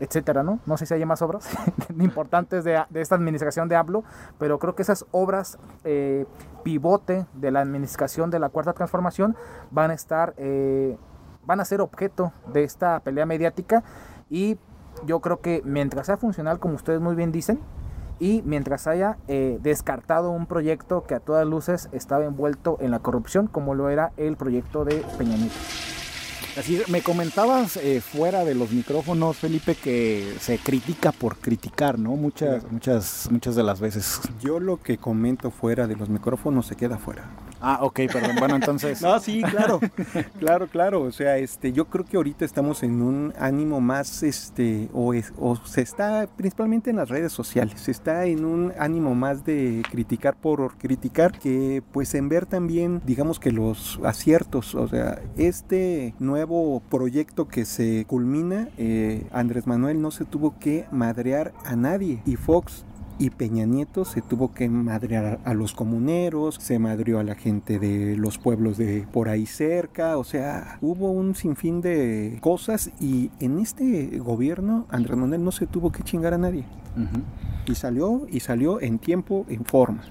etcétera, 0.00 0.42
¿no? 0.42 0.58
No 0.66 0.76
sé 0.76 0.86
si 0.86 0.94
hay 0.94 1.04
más 1.04 1.22
obras 1.22 1.48
importantes 1.98 2.64
de, 2.64 2.82
de 2.90 3.00
esta 3.00 3.14
administración 3.14 3.68
de 3.68 3.76
ABLO, 3.76 4.04
pero 4.38 4.58
creo 4.58 4.74
que 4.74 4.82
esas 4.82 5.06
obras 5.10 5.58
eh, 5.84 6.26
pivote 6.62 7.26
de 7.34 7.50
la 7.50 7.60
administración 7.60 8.30
de 8.30 8.38
la 8.38 8.48
Cuarta 8.48 8.72
Transformación 8.72 9.36
van 9.70 9.90
a 9.90 9.94
estar, 9.94 10.34
eh, 10.36 10.96
van 11.44 11.60
a 11.60 11.64
ser 11.64 11.80
objeto 11.80 12.32
de 12.52 12.64
esta 12.64 13.00
pelea 13.00 13.26
mediática 13.26 13.84
y 14.28 14.58
yo 15.06 15.20
creo 15.20 15.40
que 15.40 15.62
mientras 15.64 16.06
sea 16.06 16.16
funcional, 16.16 16.58
como 16.58 16.74
ustedes 16.74 17.00
muy 17.00 17.14
bien 17.14 17.32
dicen, 17.32 17.60
y 18.20 18.42
mientras 18.44 18.86
haya 18.86 19.18
eh, 19.26 19.58
descartado 19.60 20.30
un 20.30 20.46
proyecto 20.46 21.04
que 21.04 21.14
a 21.14 21.20
todas 21.20 21.46
luces 21.46 21.88
estaba 21.92 22.24
envuelto 22.24 22.78
en 22.80 22.92
la 22.92 23.00
corrupción, 23.00 23.48
como 23.48 23.74
lo 23.74 23.90
era 23.90 24.12
el 24.16 24.36
proyecto 24.36 24.84
de 24.84 25.04
Peña 25.18 25.36
Nieto. 25.36 25.54
Así, 26.56 26.80
me 26.88 27.02
comentabas 27.02 27.76
eh, 27.76 28.00
fuera 28.00 28.44
de 28.44 28.54
los 28.54 28.70
micrófonos, 28.70 29.36
Felipe, 29.36 29.74
que 29.74 30.36
se 30.40 30.58
critica 30.58 31.10
por 31.10 31.38
criticar, 31.38 31.98
¿no? 31.98 32.10
Muchas, 32.10 32.70
muchas, 32.70 33.28
muchas 33.30 33.56
de 33.56 33.64
las 33.64 33.80
veces. 33.80 34.20
Yo 34.40 34.60
lo 34.60 34.80
que 34.80 34.96
comento 34.96 35.50
fuera 35.50 35.88
de 35.88 35.96
los 35.96 36.08
micrófonos 36.08 36.66
se 36.66 36.76
queda 36.76 36.96
fuera. 36.96 37.28
Ah, 37.66 37.78
ok, 37.82 38.00
perdón. 38.12 38.36
Bueno, 38.38 38.56
entonces. 38.56 39.00
No, 39.04 39.18
sí, 39.20 39.42
claro, 39.42 39.80
claro, 40.38 40.66
claro. 40.68 41.02
O 41.02 41.12
sea, 41.12 41.38
este, 41.38 41.72
yo 41.72 41.86
creo 41.86 42.04
que 42.04 42.16
ahorita 42.16 42.44
estamos 42.44 42.82
en 42.82 43.00
un 43.02 43.32
ánimo 43.38 43.80
más, 43.80 44.22
este, 44.22 44.88
o, 44.92 45.14
es- 45.14 45.32
o 45.38 45.56
se 45.56 45.80
está, 45.80 46.26
principalmente 46.36 46.90
en 46.90 46.96
las 46.96 47.08
redes 47.08 47.32
sociales, 47.32 47.80
se 47.80 47.90
está 47.90 48.26
en 48.26 48.44
un 48.44 48.72
ánimo 48.78 49.14
más 49.14 49.44
de 49.44 49.82
criticar 49.90 50.36
por 50.36 50.76
criticar 50.76 51.38
que, 51.38 51.82
pues, 51.92 52.14
en 52.14 52.28
ver 52.28 52.44
también, 52.46 53.00
digamos 53.06 53.40
que 53.40 53.50
los 53.50 53.98
aciertos, 54.04 54.74
o 54.74 54.86
sea, 54.88 55.20
este 55.36 56.14
nuevo 56.18 56.80
proyecto 56.90 57.48
que 57.48 57.64
se 57.64 58.04
culmina, 58.06 58.68
eh, 58.76 59.26
Andrés 59.32 59.66
Manuel 59.66 60.02
no 60.02 60.10
se 60.10 60.24
tuvo 60.24 60.58
que 60.58 60.86
madrear 60.92 61.52
a 61.64 61.76
nadie 61.76 62.22
y 62.26 62.36
Fox 62.36 62.84
y 63.18 63.30
Peña 63.30 63.66
Nieto 63.66 64.04
se 64.04 64.22
tuvo 64.22 64.52
que 64.52 64.68
madrear 64.68 65.40
a 65.44 65.54
los 65.54 65.72
comuneros, 65.72 66.56
se 66.56 66.78
madrió 66.78 67.18
a 67.18 67.24
la 67.24 67.34
gente 67.34 67.78
de 67.78 68.16
los 68.16 68.38
pueblos 68.38 68.76
de 68.76 69.06
por 69.12 69.28
ahí 69.28 69.46
cerca, 69.46 70.16
o 70.18 70.24
sea, 70.24 70.78
hubo 70.80 71.10
un 71.10 71.34
sinfín 71.34 71.80
de 71.80 72.38
cosas 72.40 72.90
y 73.00 73.30
en 73.40 73.58
este 73.58 74.18
gobierno 74.18 74.86
Andrés 74.88 75.16
Manuel 75.16 75.44
no 75.44 75.52
se 75.52 75.66
tuvo 75.66 75.92
que 75.92 76.02
chingar 76.02 76.34
a 76.34 76.38
nadie. 76.38 76.64
Y 77.66 77.74
salió, 77.74 78.26
y 78.30 78.40
salió 78.40 78.80
en 78.80 78.98
tiempo, 78.98 79.46
en 79.48 79.64
forma. 79.64 80.02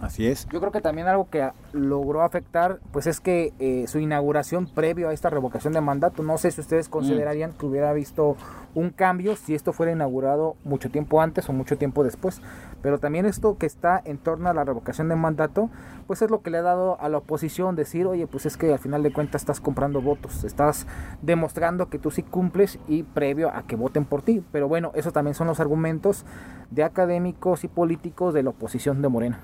Así 0.00 0.26
es. 0.26 0.46
Yo 0.52 0.60
creo 0.60 0.70
que 0.70 0.80
también 0.80 1.08
algo 1.08 1.28
que 1.28 1.50
logró 1.72 2.22
afectar, 2.22 2.78
pues 2.92 3.06
es 3.06 3.20
que 3.20 3.52
eh, 3.58 3.86
su 3.88 3.98
inauguración 3.98 4.66
previo 4.66 5.08
a 5.08 5.12
esta 5.12 5.28
revocación 5.28 5.72
de 5.72 5.80
mandato, 5.80 6.22
no 6.22 6.38
sé 6.38 6.50
si 6.50 6.60
ustedes 6.60 6.88
considerarían 6.88 7.52
que 7.52 7.66
hubiera 7.66 7.92
visto 7.92 8.36
un 8.74 8.90
cambio 8.90 9.34
si 9.34 9.54
esto 9.54 9.72
fuera 9.72 9.90
inaugurado 9.92 10.56
mucho 10.62 10.90
tiempo 10.90 11.20
antes 11.20 11.48
o 11.48 11.52
mucho 11.52 11.78
tiempo 11.78 12.04
después. 12.04 12.40
Pero 12.80 12.98
también 12.98 13.26
esto 13.26 13.58
que 13.58 13.66
está 13.66 14.00
en 14.04 14.18
torno 14.18 14.48
a 14.48 14.54
la 14.54 14.64
revocación 14.64 15.08
de 15.08 15.16
mandato, 15.16 15.68
pues 16.06 16.22
es 16.22 16.30
lo 16.30 16.42
que 16.42 16.50
le 16.50 16.58
ha 16.58 16.62
dado 16.62 17.00
a 17.00 17.08
la 17.08 17.18
oposición 17.18 17.74
decir, 17.74 18.06
oye, 18.06 18.26
pues 18.28 18.46
es 18.46 18.56
que 18.56 18.72
al 18.72 18.78
final 18.78 19.02
de 19.02 19.12
cuentas 19.12 19.42
estás 19.42 19.60
comprando 19.60 20.00
votos, 20.00 20.44
estás 20.44 20.86
demostrando 21.22 21.88
que 21.88 21.98
tú 21.98 22.12
sí 22.12 22.22
cumples 22.22 22.78
y 22.86 23.02
previo 23.02 23.50
a 23.52 23.62
que 23.62 23.74
voten 23.74 24.04
por 24.04 24.22
ti. 24.22 24.44
Pero 24.52 24.68
bueno, 24.68 24.92
eso 24.94 25.10
también 25.10 25.34
son 25.34 25.48
los 25.48 25.58
argumentos 25.58 26.24
de 26.70 26.84
académicos 26.84 27.64
y 27.64 27.68
políticos 27.68 28.32
de 28.32 28.44
la 28.44 28.50
oposición 28.50 29.02
de 29.02 29.08
Morena. 29.08 29.40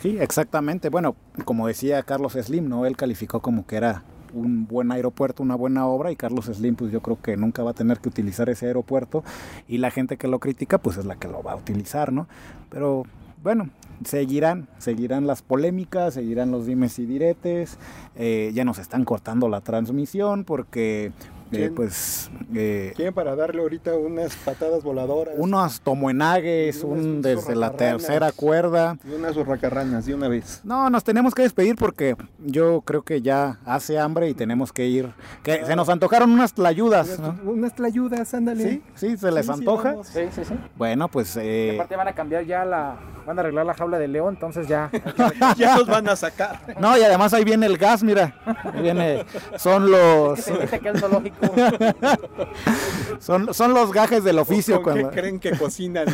Sí, 0.00 0.18
exactamente. 0.20 0.88
Bueno, 0.88 1.16
como 1.44 1.66
decía 1.66 2.02
Carlos 2.02 2.34
Slim, 2.34 2.68
¿no? 2.68 2.86
Él 2.86 2.96
calificó 2.96 3.40
como 3.40 3.66
que 3.66 3.76
era 3.76 4.02
un 4.34 4.66
buen 4.66 4.92
aeropuerto, 4.92 5.42
una 5.42 5.54
buena 5.54 5.86
obra 5.86 6.12
y 6.12 6.16
Carlos 6.16 6.46
Slim 6.46 6.74
pues 6.74 6.92
yo 6.92 7.00
creo 7.00 7.18
que 7.20 7.36
nunca 7.36 7.62
va 7.62 7.70
a 7.70 7.74
tener 7.74 7.98
que 7.98 8.08
utilizar 8.08 8.48
ese 8.50 8.66
aeropuerto 8.66 9.24
y 9.66 9.78
la 9.78 9.90
gente 9.90 10.16
que 10.16 10.28
lo 10.28 10.38
critica 10.38 10.78
pues 10.78 10.98
es 10.98 11.06
la 11.06 11.16
que 11.16 11.28
lo 11.28 11.42
va 11.42 11.52
a 11.52 11.56
utilizar, 11.56 12.12
¿no? 12.12 12.28
Pero 12.68 13.04
bueno, 13.42 13.70
seguirán, 14.04 14.68
seguirán 14.78 15.26
las 15.26 15.42
polémicas, 15.42 16.14
seguirán 16.14 16.50
los 16.50 16.66
dimes 16.66 16.98
y 16.98 17.06
diretes, 17.06 17.78
eh, 18.16 18.50
ya 18.54 18.64
nos 18.64 18.78
están 18.78 19.04
cortando 19.04 19.48
la 19.48 19.60
transmisión 19.60 20.44
porque 20.44 21.12
eh, 21.52 21.70
pues 21.74 22.30
eh, 22.54 22.92
¿Quién 22.96 23.14
para 23.14 23.36
darle 23.36 23.62
ahorita 23.62 23.94
unas 23.94 24.34
patadas 24.36 24.82
voladoras? 24.82 25.34
unos 25.38 25.80
tomoenagues, 25.80 26.82
Unas 26.82 27.04
un 27.04 27.22
desde 27.22 27.54
la 27.54 27.72
tercera 27.72 28.32
cuerda. 28.32 28.98
Y 29.04 29.14
unas 29.14 29.36
urracarranas 29.36 30.06
de 30.06 30.14
una 30.14 30.28
vez. 30.28 30.60
No, 30.64 30.90
nos 30.90 31.04
tenemos 31.04 31.34
que 31.34 31.42
despedir 31.42 31.76
porque 31.76 32.16
yo 32.38 32.80
creo 32.82 33.02
que 33.02 33.22
ya 33.22 33.58
hace 33.64 33.98
hambre 33.98 34.28
y 34.28 34.34
tenemos 34.34 34.72
que 34.72 34.86
ir. 34.86 35.12
Que 35.42 35.64
se 35.64 35.76
nos 35.76 35.88
antojaron 35.88 36.30
unas 36.30 36.52
tlayudas, 36.52 37.18
¿no? 37.18 37.28
Unas, 37.28 37.44
unas 37.44 37.74
tlayudas, 37.74 38.34
ándale. 38.34 38.64
Sí, 38.64 38.82
sí, 38.94 39.16
se 39.16 39.30
les 39.30 39.46
Sí, 39.46 39.52
antoja. 39.52 39.96
Sí, 40.02 40.22
sí, 40.32 40.44
sí. 40.44 40.54
bueno, 40.76 41.08
pues 41.08 41.36
eh, 41.36 41.72
aparte 41.74 41.96
van 41.96 42.08
a 42.08 42.12
cambiar 42.14 42.44
ya 42.44 42.64
la, 42.64 42.96
van 43.26 43.38
a 43.38 43.40
arreglar 43.40 43.66
la 43.66 43.74
jaula 43.74 43.98
de 43.98 44.08
león, 44.08 44.34
entonces 44.34 44.66
ya. 44.68 44.90
ya 45.56 45.78
los 45.78 45.86
van 45.86 46.08
a 46.08 46.16
sacar. 46.16 46.60
no 46.80 46.96
y 46.98 47.02
además 47.02 47.32
ahí 47.34 47.44
viene 47.44 47.66
el 47.66 47.78
gas, 47.78 48.02
mira, 48.02 48.34
ahí 48.44 48.82
viene, 48.82 49.24
son 49.56 49.90
los, 49.90 50.40
Se 50.40 50.58
dice 50.58 50.78
que 50.80 50.88
es 50.88 51.00
zoológico. 51.00 51.35
son, 53.20 53.52
son 53.52 53.74
los 53.74 53.92
gajes 53.92 54.24
del 54.24 54.38
oficio 54.38 54.82
¿Con 54.82 54.94
qué 54.94 55.08
creen 55.08 55.38
que 55.38 55.52
cocinan 55.52 56.06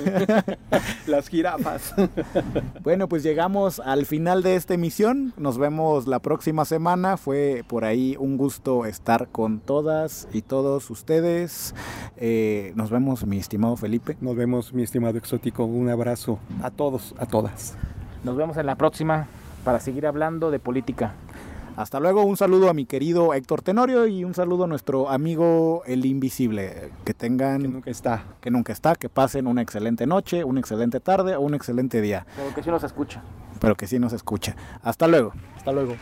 las 1.07 1.29
jirafas? 1.29 1.95
Bueno, 2.83 3.09
pues 3.09 3.23
llegamos 3.23 3.81
al 3.81 4.07
final 4.07 4.43
de 4.43 4.57
esta 4.57 4.75
emisión. 4.75 5.33
Nos 5.37 5.57
vemos 5.57 6.07
la 6.07 6.19
próxima 6.19 6.65
semana. 6.65 7.17
Fue 7.17 7.65
por 7.69 7.85
ahí 7.85 8.17
un 8.19 8.37
gusto 8.37 8.87
estar 8.87 9.29
con 9.29 9.61
todas 9.61 10.27
y 10.33 10.43
todos 10.43 10.91
ustedes. 10.91 11.75
Eh, 12.17 12.73
nos 12.75 12.91
vemos, 12.91 13.25
mi 13.25 13.39
estimado 13.39 13.77
Felipe. 13.77 14.17
Nos 14.21 14.35
vemos, 14.35 14.73
mi 14.73 14.83
estimado 14.83 15.17
exótico. 15.17 15.65
Un 15.65 15.91
abrazo 15.91 16.39
a 16.63 16.71
todos, 16.71 17.15
a 17.19 17.27
todas. 17.27 17.77
Nos 18.25 18.37
vemos 18.37 18.57
en 18.57 18.67
la 18.67 18.75
próxima 18.75 19.29
para 19.65 19.79
seguir 19.79 20.07
hablando 20.07 20.51
de 20.51 20.59
política. 20.59 21.15
Hasta 21.77 22.01
luego, 22.01 22.23
un 22.25 22.37
saludo 22.37 22.69
a 22.69 22.75
mi 22.75 22.85
querido 22.85 23.33
Héctor 23.33 23.63
Tenorio 23.63 24.07
y 24.07 24.25
un 24.25 24.35
saludo 24.35 24.65
a 24.65 24.67
nuestro 24.67 25.09
amigo 25.09 25.83
El 25.87 26.05
Invisible. 26.05 26.91
Que 27.05 27.15
tengan, 27.15 27.63
Que 27.63 27.69
nunca 27.69 27.91
está. 27.91 28.25
que 28.41 28.51
nunca 28.51 28.73
está, 28.73 28.95
que 28.95 29.09
pasen 29.09 29.47
una 29.47 29.63
excelente 29.63 30.07
noche, 30.07 30.45
una 30.45 30.61
excelente 30.61 31.01
tarde 31.01 31.35
o 31.35 31.41
un 31.41 31.55
excelente 31.55 32.01
día. 32.01 32.27
Pero 32.37 32.55
que 32.55 32.63
sí 32.63 32.71
nos 32.71 32.85
escucha. 32.85 33.23
Pero 33.59 33.75
que 33.75 33.87
sí 33.87 33.99
nos 33.99 34.13
escucha. 34.13 34.55
Hasta 34.83 35.09
luego. 35.09 35.33
Hasta 35.57 35.73
luego. 35.73 35.95